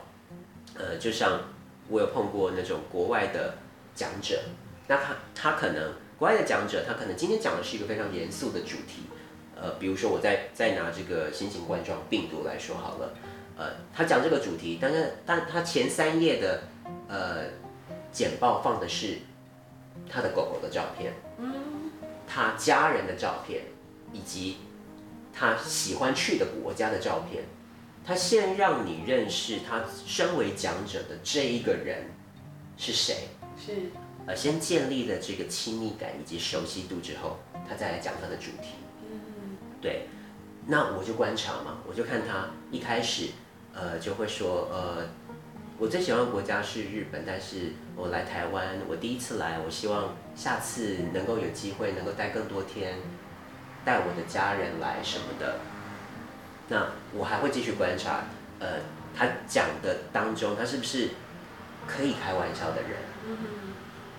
[0.75, 1.41] 呃，就像
[1.89, 3.55] 我有碰过那种国外的
[3.95, 4.41] 讲者，
[4.89, 9.05] 那他他可能国外的讲者，他可能今天讲的是一个非常严肃的主题，
[9.61, 13.15] 呃，比如说我再再拿这个新型冠状病毒来说好了。
[13.55, 16.63] 呃，他讲这个主题，但是但他前三页的
[17.07, 17.45] 呃
[18.11, 19.19] 简报放的是
[20.09, 21.82] 他的狗狗的照片，嗯，
[22.33, 23.65] 他家人的照片，
[24.13, 24.57] 以及
[25.35, 27.45] 他喜欢去的国家的照片。
[28.05, 32.07] 他先让你认识他身为讲者的这一个人
[32.79, 33.91] 是谁，是
[34.27, 38.71] 呃先建立了这个亲密感以及熟悉度之后，他再来讲他的主题。
[39.03, 40.09] 嗯，对，
[40.67, 43.29] 那我就观察嘛，我就看他一开始。
[43.75, 45.09] 呃，就会说，呃，
[45.83, 52.99] 我最喜欢的国家是日本，但是我来台湾，我第一次来，我希望下次能够有机会，能够待更多天，
[53.85, 55.59] 带我的家人来什么的。
[56.69, 58.21] 那我还会继续观察，
[58.61, 58.79] 呃，
[59.13, 61.09] 他讲的当中，他是不是
[61.89, 62.91] 可以开玩笑的人。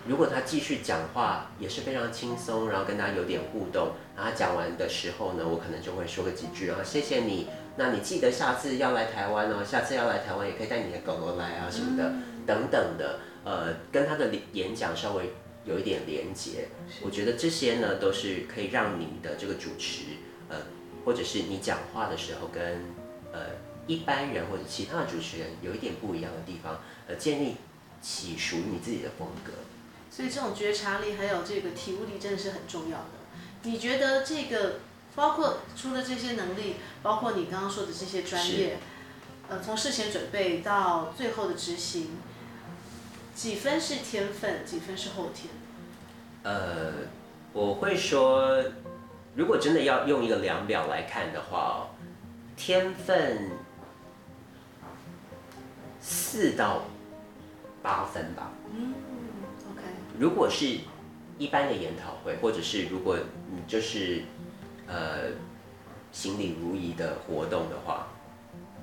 [0.05, 12.13] 如果他继续讲话也是非常轻松，然后跟他有点互动，然后讲完的时候呢，我可能就会说个几句，然后谢谢你，那你记得下次要来台湾哦，下次要来台湾也可以带你的狗狗来啊什么的，
[12.45, 15.33] 等等的，呃，跟他的演讲稍微
[15.65, 16.67] 有一点连接，
[17.01, 20.03] 我觉得这些呢都是可以让你的这个主持，
[20.49, 20.57] 呃，
[21.03, 22.63] 或者是你讲话的时候跟
[23.31, 23.39] 呃
[23.87, 27.55] 一般人或者其他的主持人有一点不一样的地方，呃，建立
[28.01, 29.51] 起属于你自己的风格。
[30.11, 33.05] 所以这种觉察力还有这个体悟力真的是很重要的。
[33.63, 34.73] 你觉得这个
[35.15, 38.77] 包括除了这些能力，包括你刚刚说的这些专业，
[39.47, 42.17] 呃，从事前准备到最后的执行，
[43.35, 45.49] 几分是天分，几分是后天？
[46.43, 46.93] 呃，
[47.53, 48.63] 我会说，
[49.35, 51.89] 如果真的要用一个量表来看的话，
[52.57, 53.51] 天分
[56.01, 56.83] 四到
[57.81, 58.51] 八分吧。
[58.73, 58.93] 嗯。
[60.19, 60.77] 如果是
[61.39, 63.17] 一般的研讨会，或者是如果
[63.51, 64.23] 你就是
[64.93, 65.31] 呃
[66.11, 68.07] 行礼如仪的活动的话，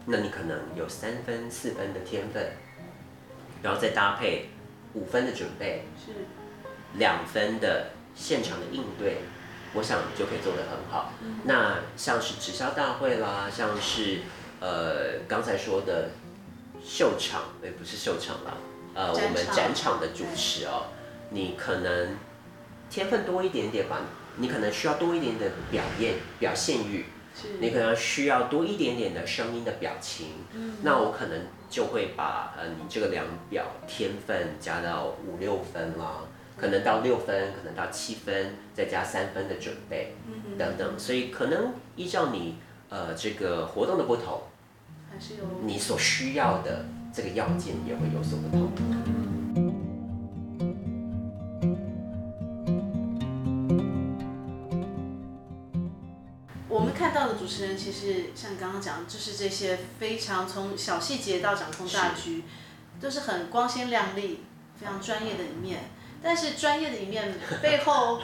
[0.07, 2.51] 那你可能有三分四分的天分，
[3.63, 4.51] 然后再搭配
[4.95, 6.11] 五分的准备，是
[6.95, 9.19] 两分的现场的应对，
[9.75, 11.13] 我想就可以做得很好。
[11.23, 14.23] 嗯、那像是直销大会啦，像是
[14.59, 16.11] 呃刚才说的
[16.83, 18.55] 秀场，哎不是秀场啦，
[18.95, 20.87] 呃我们展场的主持哦。
[21.33, 22.17] 你可能
[22.91, 24.01] 天分多一点点吧，
[24.37, 27.05] 你可能需要多一点点的表演表现欲，
[27.61, 36.25] 你可能需要多一点点的声音的表情，嗯、那我可能就会把呃你这个量表天分加到五六分啦，
[36.57, 42.57] 可能到六分，可能到七分，再加三分的准备，嗯、等等，所以可能依照你
[42.89, 44.43] 呃这个活动的不同，
[45.11, 45.45] 还是有。
[45.65, 48.71] 你所需要的这个要件也会有所不同。
[57.61, 62.43] 持人其实像刚刚讲，就是这些非常从小细节到掌控大局，
[62.99, 64.43] 都是很光鲜亮丽、
[64.81, 65.91] 非常专业的一面。
[66.23, 68.21] 但是专业的一面背后，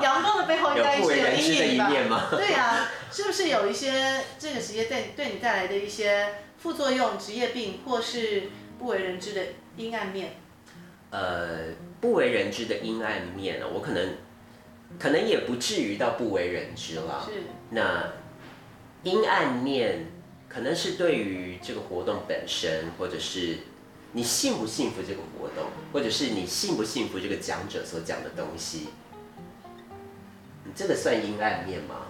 [0.00, 2.28] 阳光的背后应该是有阴影吧？
[2.30, 9.42] 对呀、啊，是不是有一些这个职业对对你带来的一些副作用、职业病，或是不为人知的
[9.76, 10.36] 阴暗面？
[11.10, 14.14] 呃，不为人知的阴暗面呢，我可能。
[15.00, 17.20] 可能也不至于到不为人知了。
[17.28, 17.42] 是。
[17.70, 18.04] 那
[19.06, 20.06] 阴暗面
[20.48, 23.58] 可能是对于这个活动本身，或者是
[24.10, 28.88] 你幸不幸福这个活动，或者是你幸不幸福这个讲者所讲的东西，
[30.64, 32.08] 你这个算阴暗面吗？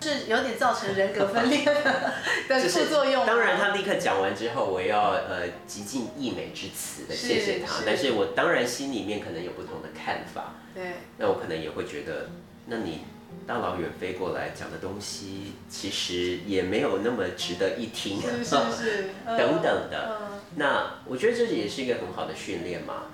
[0.00, 3.24] 是有点造成人格分裂的 副作用。
[3.24, 7.72] 当然，他立刻讲完之后，我要呃极尽溢美之词的谢谢他。
[7.72, 10.56] 是是，但是我当然心里面可能有不同的看法。
[10.74, 10.94] 对。
[11.18, 12.30] 那我可能也会觉得，
[12.66, 13.02] 那你
[13.46, 18.20] 大老远飞过来讲的东西，其实也没有那么值得一听。
[18.20, 19.10] 是是是。
[19.26, 20.18] 等等的。
[20.20, 23.04] 嗯、那我觉得这也是一个很好的训练嘛。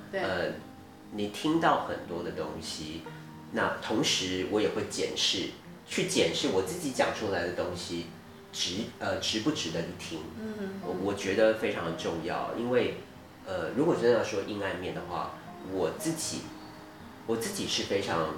[1.12, 3.02] 你听到很多的东西，
[3.52, 5.50] 那同时我也会检视。
[5.90, 8.09] 去检视我自己讲出来的东西，
[8.52, 10.18] 值呃值不值得一听？
[10.38, 12.98] 嗯，我我觉得非常重要，因为
[13.46, 15.33] 呃如果真的要说阴暗面的话，
[15.72, 16.40] 我自己
[17.26, 18.35] 我自己是非常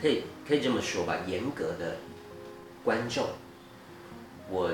[0.00, 1.96] 可以可以这么说吧，严格的
[2.84, 3.26] 观众，
[4.48, 4.70] 我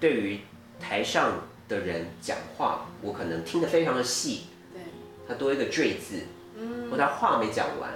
[0.00, 0.40] 对于
[0.80, 4.80] 台上的人讲话，我可能听得非常的细，对，
[5.28, 6.22] 他多一个赘字，
[6.56, 7.90] 嗯，或他话没讲完。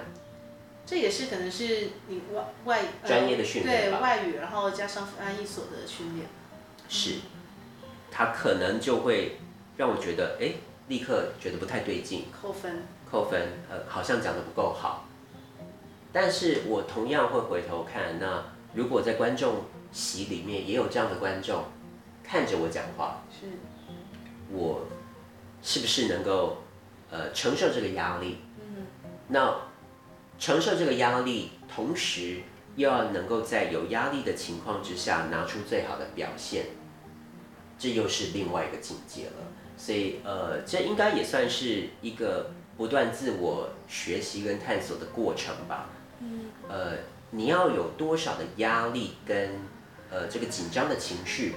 [0.85, 6.27] 这也是可能是你外外专业的训练吧，对外语，然后加上翻译所的训练，
[6.89, 7.21] 是，
[8.11, 9.37] 他可能就会
[9.77, 10.53] 让我觉得，哎，
[10.89, 15.07] 立刻觉得不太对劲，扣分，扣分，呃，好像讲的不够好。
[16.11, 18.43] 但是我同样会回头看，那
[18.73, 21.65] 如果在观众席里面也有这样的观众
[22.23, 23.47] 看着我讲话，是，
[24.51, 24.85] 我
[25.61, 26.57] 是不是能够
[27.09, 28.37] 呃承受这个压力？
[28.59, 28.85] 嗯，
[29.27, 29.55] 那。
[30.39, 32.37] 承受这个压力，同时
[32.75, 36.65] 又要能够在有压力的情况之下拿出最好的表现，
[37.77, 39.33] 这又是另外一个境界了。
[39.77, 45.89] 所以，呃，这应该也算是一个不断自我学习跟探索的过程吧。
[46.21, 46.45] 嗯。
[46.69, 46.97] 呃，
[47.31, 49.59] 你要有多少的压力跟
[50.09, 51.55] 呃这个紧张的情绪，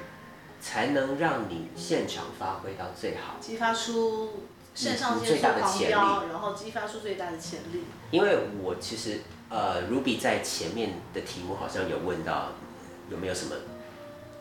[0.61, 4.31] 才能让你现场发挥到最好，激发出。
[4.77, 7.85] 肾上腺素狂飙，然后激发出最大的潜力。
[8.11, 12.49] 因为我其实呃，Ruby 在前面的题目好像有问到
[13.09, 13.55] 有没有什么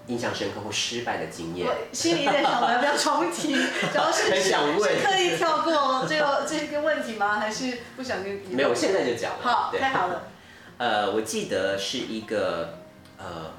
[0.08, 1.68] 印象深刻或失败的经验。
[1.68, 3.54] 我心里在想，要不要重提？
[3.92, 5.74] 主要是很想问，是刻意跳过
[7.06, 7.40] 题吗？
[7.40, 8.34] 还是不想跟？
[8.52, 9.40] 没有，我现在就讲了。
[9.42, 10.24] 好，太好了。
[10.78, 12.80] 呃，我记得是一个
[13.18, 13.52] 呃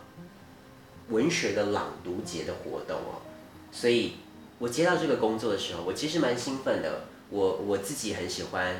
[1.08, 3.22] 文学的朗读节的活动哦，
[3.70, 4.16] 所以
[4.58, 7.04] 我接到这个工作的时候，我其实蛮兴奋的。
[7.30, 8.76] 我我自己很喜欢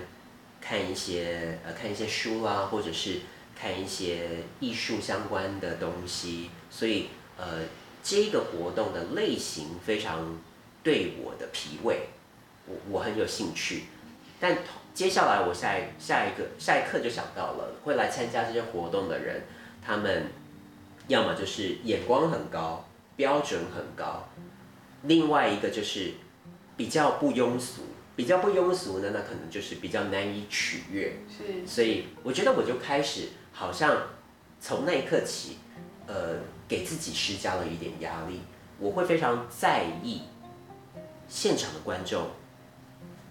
[0.61, 3.21] 看一些呃看一些书啦，或者是
[3.59, 4.29] 看一些
[4.61, 7.61] 艺术相关的东西，所以呃
[8.03, 10.39] 这个活动的类型非常
[10.83, 12.09] 对我的脾胃，
[12.67, 13.85] 我我很有兴趣。
[14.39, 14.59] 但
[14.93, 19.43] 接下来我下一下一个下一刻就想到了，会来参加这些活动的人，
[19.85, 20.27] 他们
[21.09, 24.29] 要么就是眼光很高，标准很高，
[25.03, 26.13] 另外一个就是
[26.77, 27.83] 比较不庸俗。
[28.17, 31.17] 比较不庸俗呢，那可能就是比较难以取悦。
[31.29, 34.03] 是，所以我觉得我就开始好像
[34.61, 35.59] 从那一刻起，
[36.07, 36.37] 呃，
[36.69, 38.41] 给自己施加了一点压力。
[38.79, 40.23] 我会非常在意
[41.29, 42.29] 现场的观众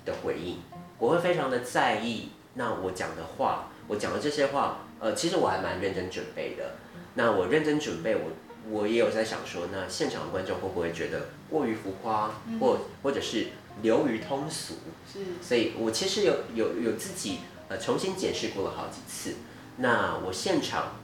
[0.05, 0.57] 的回应，
[0.97, 6.75] 我会非常的在意那我讲的话，我讲的这些话，呃，其实我还蛮认真准备的。
[7.15, 8.31] 那我认真准备，我
[8.69, 13.47] 我也有在想说，那现场的观众会不会觉得过于浮夸，或或者是。
[13.81, 14.75] 流于通俗，
[15.11, 19.37] 是，所以我其实有有有自己呃重新解释过了好几次。
[19.77, 20.97] 那我现场，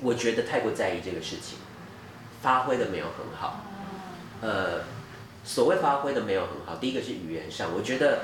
[0.00, 1.58] 我觉得太过在意这个事情，
[2.42, 3.64] 发挥的没有很好。
[4.40, 4.80] 呃，
[5.44, 8.20] 所谓发挥的没有很好，第一个是语言上，我觉得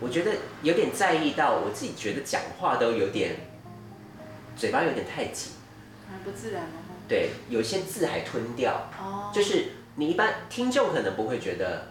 [0.00, 0.32] 我觉得
[0.62, 3.36] 有点在意到我自己觉得讲话都有点
[4.56, 5.52] 嘴巴有点太紧，
[6.10, 6.80] 很不自然吗？
[7.08, 8.90] 对，有些字还吞掉。
[8.98, 11.88] 哦，就是你一般听众可能不会觉得，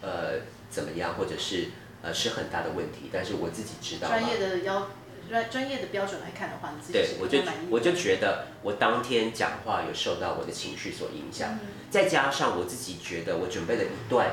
[0.00, 0.40] 呃。
[0.70, 1.68] 怎么样，或者是
[2.02, 4.08] 呃是很大的问题，但是我自己知道。
[4.08, 4.88] 专业的要
[5.28, 7.38] 专专业的标准来看的话，你自己是对，我就
[7.70, 11.60] 我就觉得我当天讲话有受到我的情绪所影响，嗯、
[11.90, 14.28] 再加上我自己觉得我准备了一段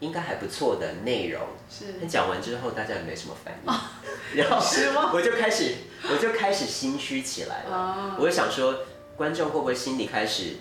[0.00, 1.40] 应该还不错的内容，
[1.70, 2.06] 是。
[2.06, 3.80] 讲完之后大家也没什么反应，哦、
[4.34, 5.74] 然后 我就开始
[6.10, 8.80] 我就开始心虚起来了，哦、我就想说
[9.16, 10.56] 观众会不会心里开始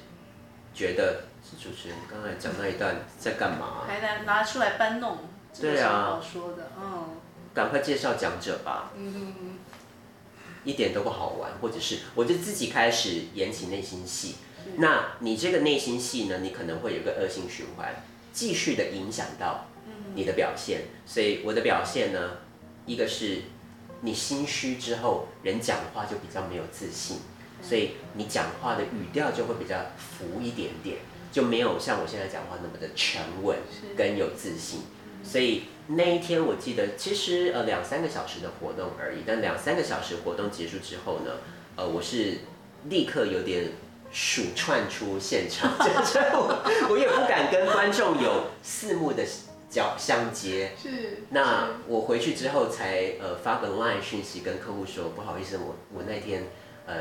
[0.74, 1.58] 觉得是。
[1.62, 3.84] 主持人刚才讲那一段在干嘛？
[3.88, 5.18] 还拿拿出来搬弄，
[5.60, 7.10] 对啊，好说的，嗯。
[7.54, 8.92] 赶快介绍讲者吧。
[8.98, 9.34] 嗯。
[10.66, 14.36] 一点都不好玩，或者是我就自己开始演起内心戏。
[14.78, 16.40] 那你这个内心戏呢？
[16.40, 17.94] 你可能会有个恶性循环，
[18.32, 19.66] 继续的影响到
[20.16, 20.84] 你的表现。
[21.06, 22.38] 所以我的表现呢，
[22.86, 23.42] 一个是
[24.00, 27.18] 你心虚之后，人讲话就比较没有自信，
[27.62, 31.00] 所以你讲话的语调就会比较浮一点点。
[31.30, 33.58] 就没有像我现在讲话那么的沉稳
[33.98, 34.84] 跟有自信，
[35.24, 41.32] 所以那一天我记得其实呃两三个小时的活动而已，但两三个小时活动结束之后呢，
[41.76, 42.40] 呃我是
[42.90, 43.72] 立刻有点
[44.12, 49.24] 鼠窜出现场，就是我我也不敢跟观众有四目的
[49.70, 56.44] 交相接，是，那我回去之后才呃发个 line 讯息跟客户说不好意思，我我那天
[56.86, 56.94] 呃。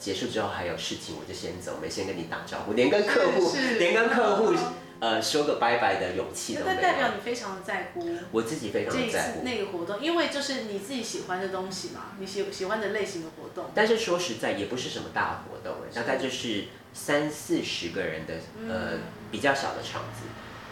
[0.00, 4.54] 结束之后还有事情，我就先走，没先跟你打招呼，连跟客户，连跟客户，
[5.00, 6.76] 呃，说个拜拜的勇气都没有。
[6.76, 13.70] 那代表你非常的在乎，我自己非常的在乎那个活动，因为就是你自己喜欢的东西嘛，你喜喜欢的类型的活动。
[13.74, 18.34] 但是说实在，也不是什么大活动，大概就是三四十个人的，
[18.68, 18.98] 呃，
[19.30, 20.28] 比较小的场子。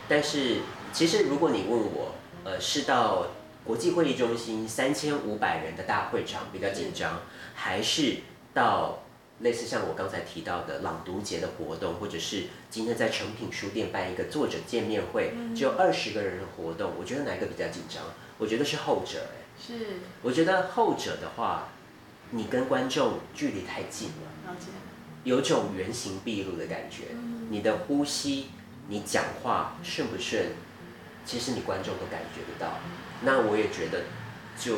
[0.08, 0.58] 但是
[0.92, 2.14] 其实如果你问我，
[2.44, 3.28] 呃，是到
[3.64, 7.22] 国际会议中心三千五百人的大会场比较紧张，
[7.54, 8.16] 还是
[8.52, 9.02] 到？
[9.40, 18.02] 类似像我刚才提到的朗读节的活动，或者是今天在诚品书店办一个作者见面会，只有二十个人的活动，我觉得哪一个比较紧张？
[18.38, 19.74] 我觉得是后者，哎，是。
[20.22, 21.68] 我觉得后者的话，
[22.30, 24.66] 你跟观众距离太近了，了解。
[25.24, 27.04] 有种原形毕露的感觉，
[27.50, 28.46] 你的呼吸，
[28.88, 30.46] 你讲话顺不顺，
[31.24, 32.78] 其实你观众都感觉得到。
[33.22, 34.02] 那我也觉得，
[34.58, 34.76] 就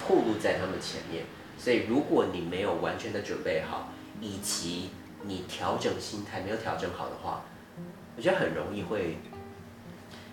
[0.00, 1.24] 暴露在他们前面。
[1.64, 3.90] 所以，如果你没有完全的准备好，
[4.20, 4.90] 以及
[5.22, 7.42] 你调整心态没有调整好的话，
[8.14, 9.16] 我觉得很容易会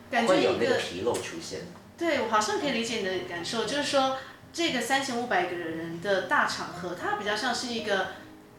[0.10, 1.62] 感觉会有那个纰漏出现。
[1.98, 4.18] 对，我好像可以理解你的感受，就是说
[4.52, 8.08] 这个三千五百个人的大场合，它比较像是一个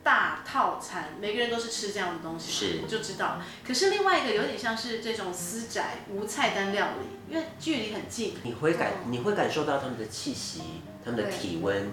[0.02, 3.38] 大套餐，每个人都是吃这样的东西，是，我就知道。
[3.68, 10.62] 可是另外一个有点像是这种私宅无菜单料理，因为距离很近，你会感你会感受到他们的气息，
[11.04, 11.92] 他们的体温。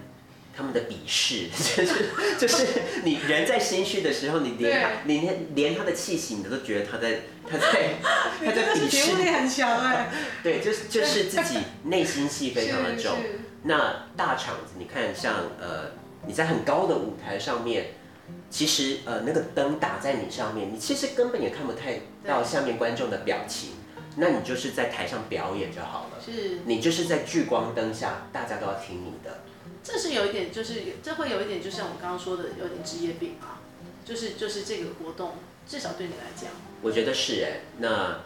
[0.59, 2.67] 他们的鄙视， 就是就是
[3.05, 7.93] 你人在心虚的时候，你连他，你连连他的气息，你都觉得他在他在
[8.45, 9.13] 他在鄙视。
[9.13, 10.11] 你很强哎。
[10.43, 13.15] 对，就是就是自己内心戏非常的重。
[13.63, 15.91] 那大场子，你看像呃
[16.27, 17.91] 你在很高的舞台上面，
[18.49, 23.69] 其实呃那个灯打在你上面，你其实根本也看不太到下面观众的表情。
[24.17, 26.21] 那你就是在台上表演就好了。
[26.21, 29.43] 是，你就是在聚光灯下，大家都要听你的。
[29.91, 33.57] 这是有一点，就是这会有一点，就像我们刚刚说的，有点职业病啊。
[34.05, 35.35] 就是就是这个活动，
[35.67, 36.49] 至少对你来讲，
[36.81, 37.59] 我觉得是哎。
[37.77, 38.21] 那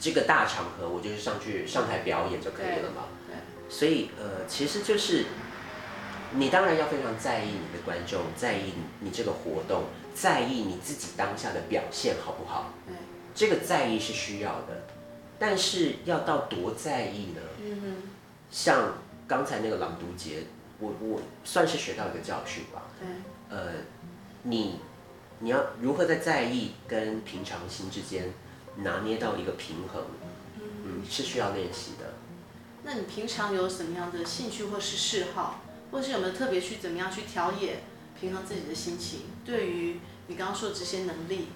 [0.00, 3.08] 这个大场合，我就是上去上台表演就可以了嘛。
[3.26, 3.34] 对。
[3.68, 5.24] 所以呃，其实就是
[6.36, 12.72] 你当然要非常在意你的观众，在意你这个活动，在意你自己当下的表现好不好？
[12.86, 12.94] 对。
[13.34, 14.86] 这个在意是需要的，
[15.36, 17.40] 但是要到多在意呢？
[17.60, 17.96] 嗯哼。
[18.52, 20.44] 像刚才那个朗读节，
[20.78, 22.82] 我我算是学到一个教训吧。
[22.98, 23.56] 对。
[23.56, 23.72] 呃，
[24.42, 24.80] 你
[25.38, 28.32] 你要如何在在意跟平常心之间
[28.76, 30.02] 拿捏到一个平衡？
[30.58, 32.14] 嗯，是需要练习的。
[32.82, 37.76] 那你平常有什么样的兴趣或是嗜好，或是有没有特别去怎么样去调冶
[38.20, 39.20] 平衡自己的心情？
[39.44, 41.48] 对于你刚刚说的这些能力。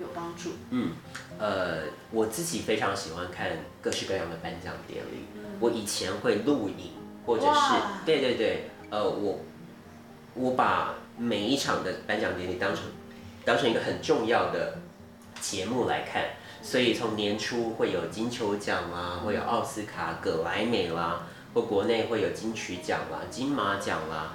[0.00, 0.50] 有帮助。
[0.70, 0.92] 嗯，
[1.40, 1.82] 呃，
[2.12, 3.50] 我自己非常喜欢看
[3.82, 5.24] 各式各样的颁奖典礼。
[5.34, 6.92] 嗯、我以前会录影，
[7.28, 7.74] 或者是
[8.06, 9.40] 对对对，呃，我
[10.32, 12.84] 我把每一场的颁奖典礼当成
[13.44, 14.78] 当成一个很重要的
[15.38, 16.30] 节目来看。
[16.62, 24.32] 所以从年初会有金球奖啦，会有奥斯卡、葛莱美啦，或国内会有金曲奖啦、金马奖啦、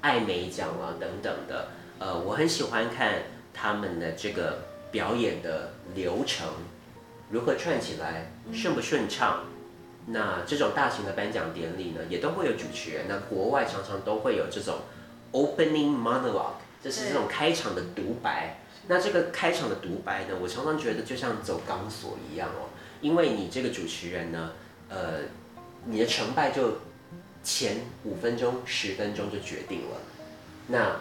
[0.00, 1.68] 艾美奖啦等等的。
[1.98, 4.68] 呃，我很喜欢看他们的这个。
[4.90, 6.48] 表演的流程
[7.28, 9.44] 如何串起来，顺不顺畅？
[10.10, 13.04] 那这种大型的颁奖典礼呢，也都会有主持人。
[13.08, 14.76] 那国外常常都会有这种
[15.32, 18.58] opening monologue，就是这种开场的独白。
[18.86, 24.52] 那这个开场的独白呢，我常常觉得就像走钢索一样哦，因为你这个主持人呢，
[24.88, 25.20] 呃，
[25.84, 26.78] 你的成败就
[27.42, 29.96] 前五分钟、十分钟就决定了。
[30.68, 30.96] 那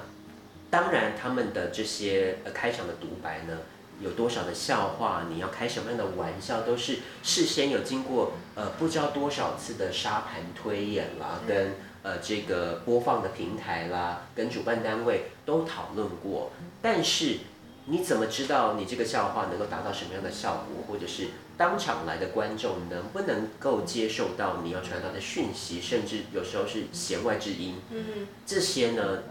[0.69, 3.57] 当然，他们的这些呃开场的独白呢。
[3.99, 16.51] 有多少的笑话，你要开什么样的玩笑，都是事先有经过呃不知道多少次的沙盘推演啦，跟呃这个播放的平台啦，跟主办单位都讨论过。
[16.81, 17.37] 但是
[17.85, 29.23] 你怎么知道你这个笑话能够达到什么样的效果，或者是当场来的观众能不能够接受到你要传达的讯息，甚至有时候是弦外之音，嗯，这些呢，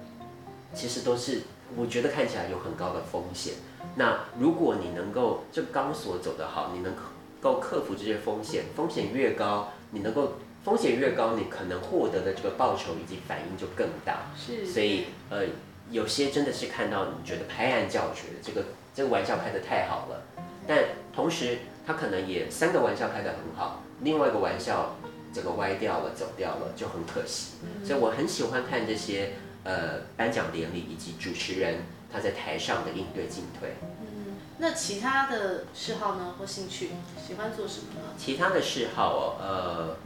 [0.74, 1.42] 其实都是
[1.74, 3.54] 我觉得看起来有很高的风险。
[3.96, 6.92] 那如果你能够这钢索走得好，你能
[7.40, 14.26] 够克服这些风险，风险越高，你能够风险越高，你可能获得的这个报酬以及反应就更大。
[14.36, 14.66] 是。
[14.66, 15.44] 所以呃，
[15.90, 18.64] 有些真的是看到你觉得拍案叫绝，这个
[18.94, 20.22] 这个玩笑开得太好了，
[20.66, 20.78] 但
[21.14, 24.96] 同时他可能也三个玩笑开得很好，另外一个玩笑
[25.32, 27.52] 这个歪掉了走掉了就很可惜。
[27.84, 29.34] 所以我很喜欢看这些
[29.66, 31.82] 呃颁奖典礼以及主持人。
[32.08, 33.74] 他在台上的应对进退。
[33.82, 36.90] 嗯，那其他的嗜好呢，或兴趣，
[37.26, 38.14] 喜欢做什么呢？
[38.16, 39.96] 其他的嗜好哦，呃，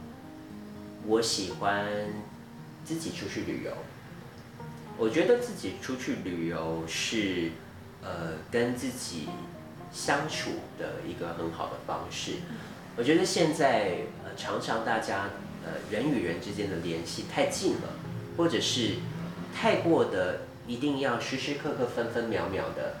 [1.05, 1.85] 我喜欢
[2.83, 3.71] 自己出去旅游。
[4.97, 7.51] 我觉得自己出去旅游是
[8.03, 9.29] 呃跟自己
[9.93, 10.49] 相处
[10.79, 12.37] 的一个很好的方式。
[12.97, 15.29] 我觉得现在呃常常大家
[15.63, 17.93] 呃人与人之间的联系太近了，
[18.35, 18.95] 或者是
[19.53, 20.41] 太过的。
[20.67, 22.97] 一定要时时刻刻、分分秒秒的，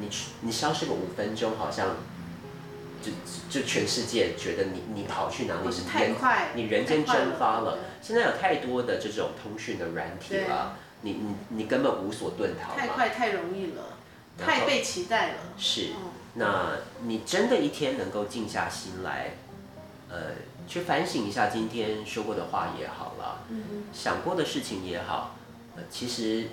[0.00, 0.08] 你
[0.40, 1.96] 你消失个五分钟，好像
[3.02, 3.12] 就
[3.50, 5.70] 就全世界觉得你你跑去哪里？
[5.70, 7.78] 是太快，你人间蒸发了。
[8.00, 12.74] 现在有太多的这种通讯的软体了，对你你你根本无所遁逃。
[12.74, 13.82] 太快太容易了，
[14.38, 15.34] 太被期待了。
[15.58, 15.90] 是，
[16.34, 19.32] 那你真的一天能够静下心来，
[20.08, 20.18] 呃，
[20.66, 25.36] 去反省一下今天说过的话也好了，嗯，想过的事情也好，
[25.76, 26.48] 呃，其实。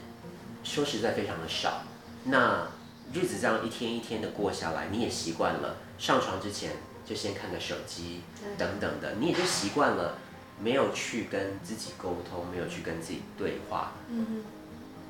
[0.61, 1.83] 说实在非常的少，
[2.25, 2.67] 那
[3.13, 6.73] 日子这样一天一天的过下来，你也习惯了上床之前
[7.05, 8.19] 就先看个手机
[8.57, 10.17] 等等的，你也就习惯了
[10.61, 14.43] 没有去跟自己沟通，没有去跟自己对话，嗯，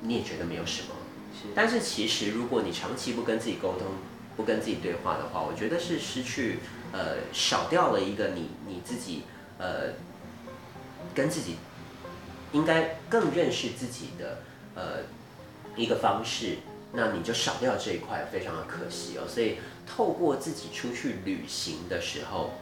[0.02, 0.94] 你也觉得没有什么。
[1.34, 3.88] 是，但是其实如果你长期不跟自己沟通，
[4.36, 6.60] 不跟自己对话的话，我觉得是失去
[6.92, 9.24] 呃少掉了一个你你自己
[9.58, 9.94] 呃
[11.12, 11.56] 跟自己
[12.52, 14.38] 应该更认识自己的
[14.74, 15.02] 呃。
[15.76, 16.58] 一个方式，
[16.92, 19.22] 那你就少掉这一块，非常的可惜哦。
[19.26, 22.54] 所以透过自己出去旅行的时候，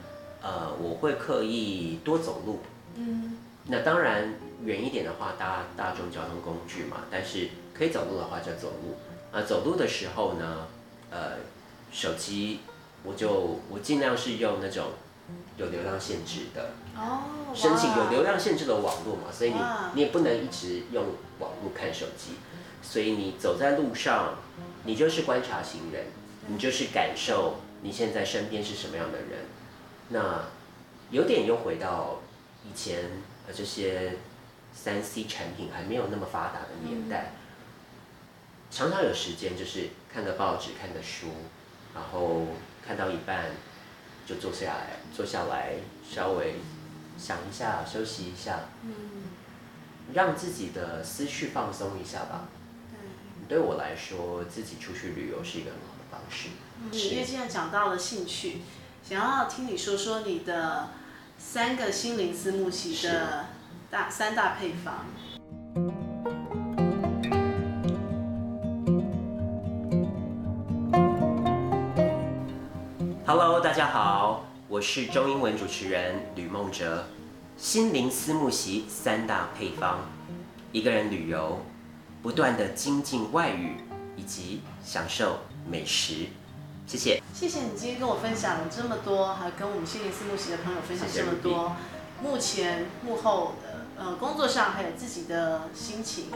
[0.42, 2.60] 呃，我会刻意多走路。
[2.96, 6.98] 嗯，那当然远一点的话，搭大众交通工具嘛。
[7.10, 8.98] 但是可以走路的话就走路。
[9.32, 10.66] 啊，走路的时候呢，
[11.10, 11.38] 呃，
[11.90, 12.60] 手机
[13.02, 14.84] 我就我尽量是用那种
[15.56, 16.72] 有流量限制的。
[16.98, 17.54] 哦。
[17.54, 19.58] 申请有流量限制的网络嘛，所以你
[19.94, 21.04] 你也不能一直用
[21.38, 22.32] 网络看手机。
[22.80, 24.36] 所以你走在路上，
[24.84, 26.06] 你就是观察行人，
[26.46, 29.46] 你就是感受你现在身边是什么样的人，
[30.10, 30.44] 那
[31.10, 32.20] 有点又回到
[32.64, 33.10] 以前
[33.48, 34.16] 呃这些
[34.72, 37.36] 三 C 产品还没有那么发达的年代，嗯、
[38.70, 41.26] 常常有时间就是看个报纸、看个书，
[41.94, 42.46] 然后
[42.86, 43.46] 看到一半
[44.24, 45.72] 就坐下来，坐下来
[46.08, 46.54] 稍微
[47.18, 48.92] 想一下，休息一下，嗯、
[50.14, 52.44] 让自己的思绪放松一下吧。
[53.48, 56.50] 对我来说，自己出去旅游是一个很好的方式。
[56.80, 58.62] 嗯，因为既然讲到了兴趣，
[59.02, 60.90] 想要听你说说你的
[61.36, 63.46] 三个心灵思慕系的
[63.90, 65.06] 大三大配方。
[73.26, 77.06] Hello，大家好，我是中英文主持人吕梦哲。
[77.56, 80.00] 心灵思慕席三大配方，
[80.72, 81.60] 一个人旅游。
[82.22, 83.78] 不断的精进外语
[84.14, 86.26] 以及享受美食，
[86.86, 87.22] 谢谢。
[87.32, 91.74] 谢谢你今天跟我分享了这么多，还跟我们心灵思慕席的朋友分享这么多，
[92.20, 96.26] 谢谢幕前幕后的呃工作上还有自己的心情。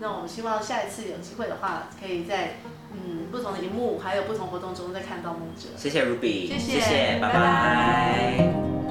[0.00, 2.56] 那我们希望下一次有机会的话，可以在
[2.94, 5.68] 嗯不同的荧幕还有不同活动中再看到梦者。
[5.76, 7.32] 谢谢 Ruby，谢谢，谢谢，拜拜。
[7.32, 8.81] 拜拜。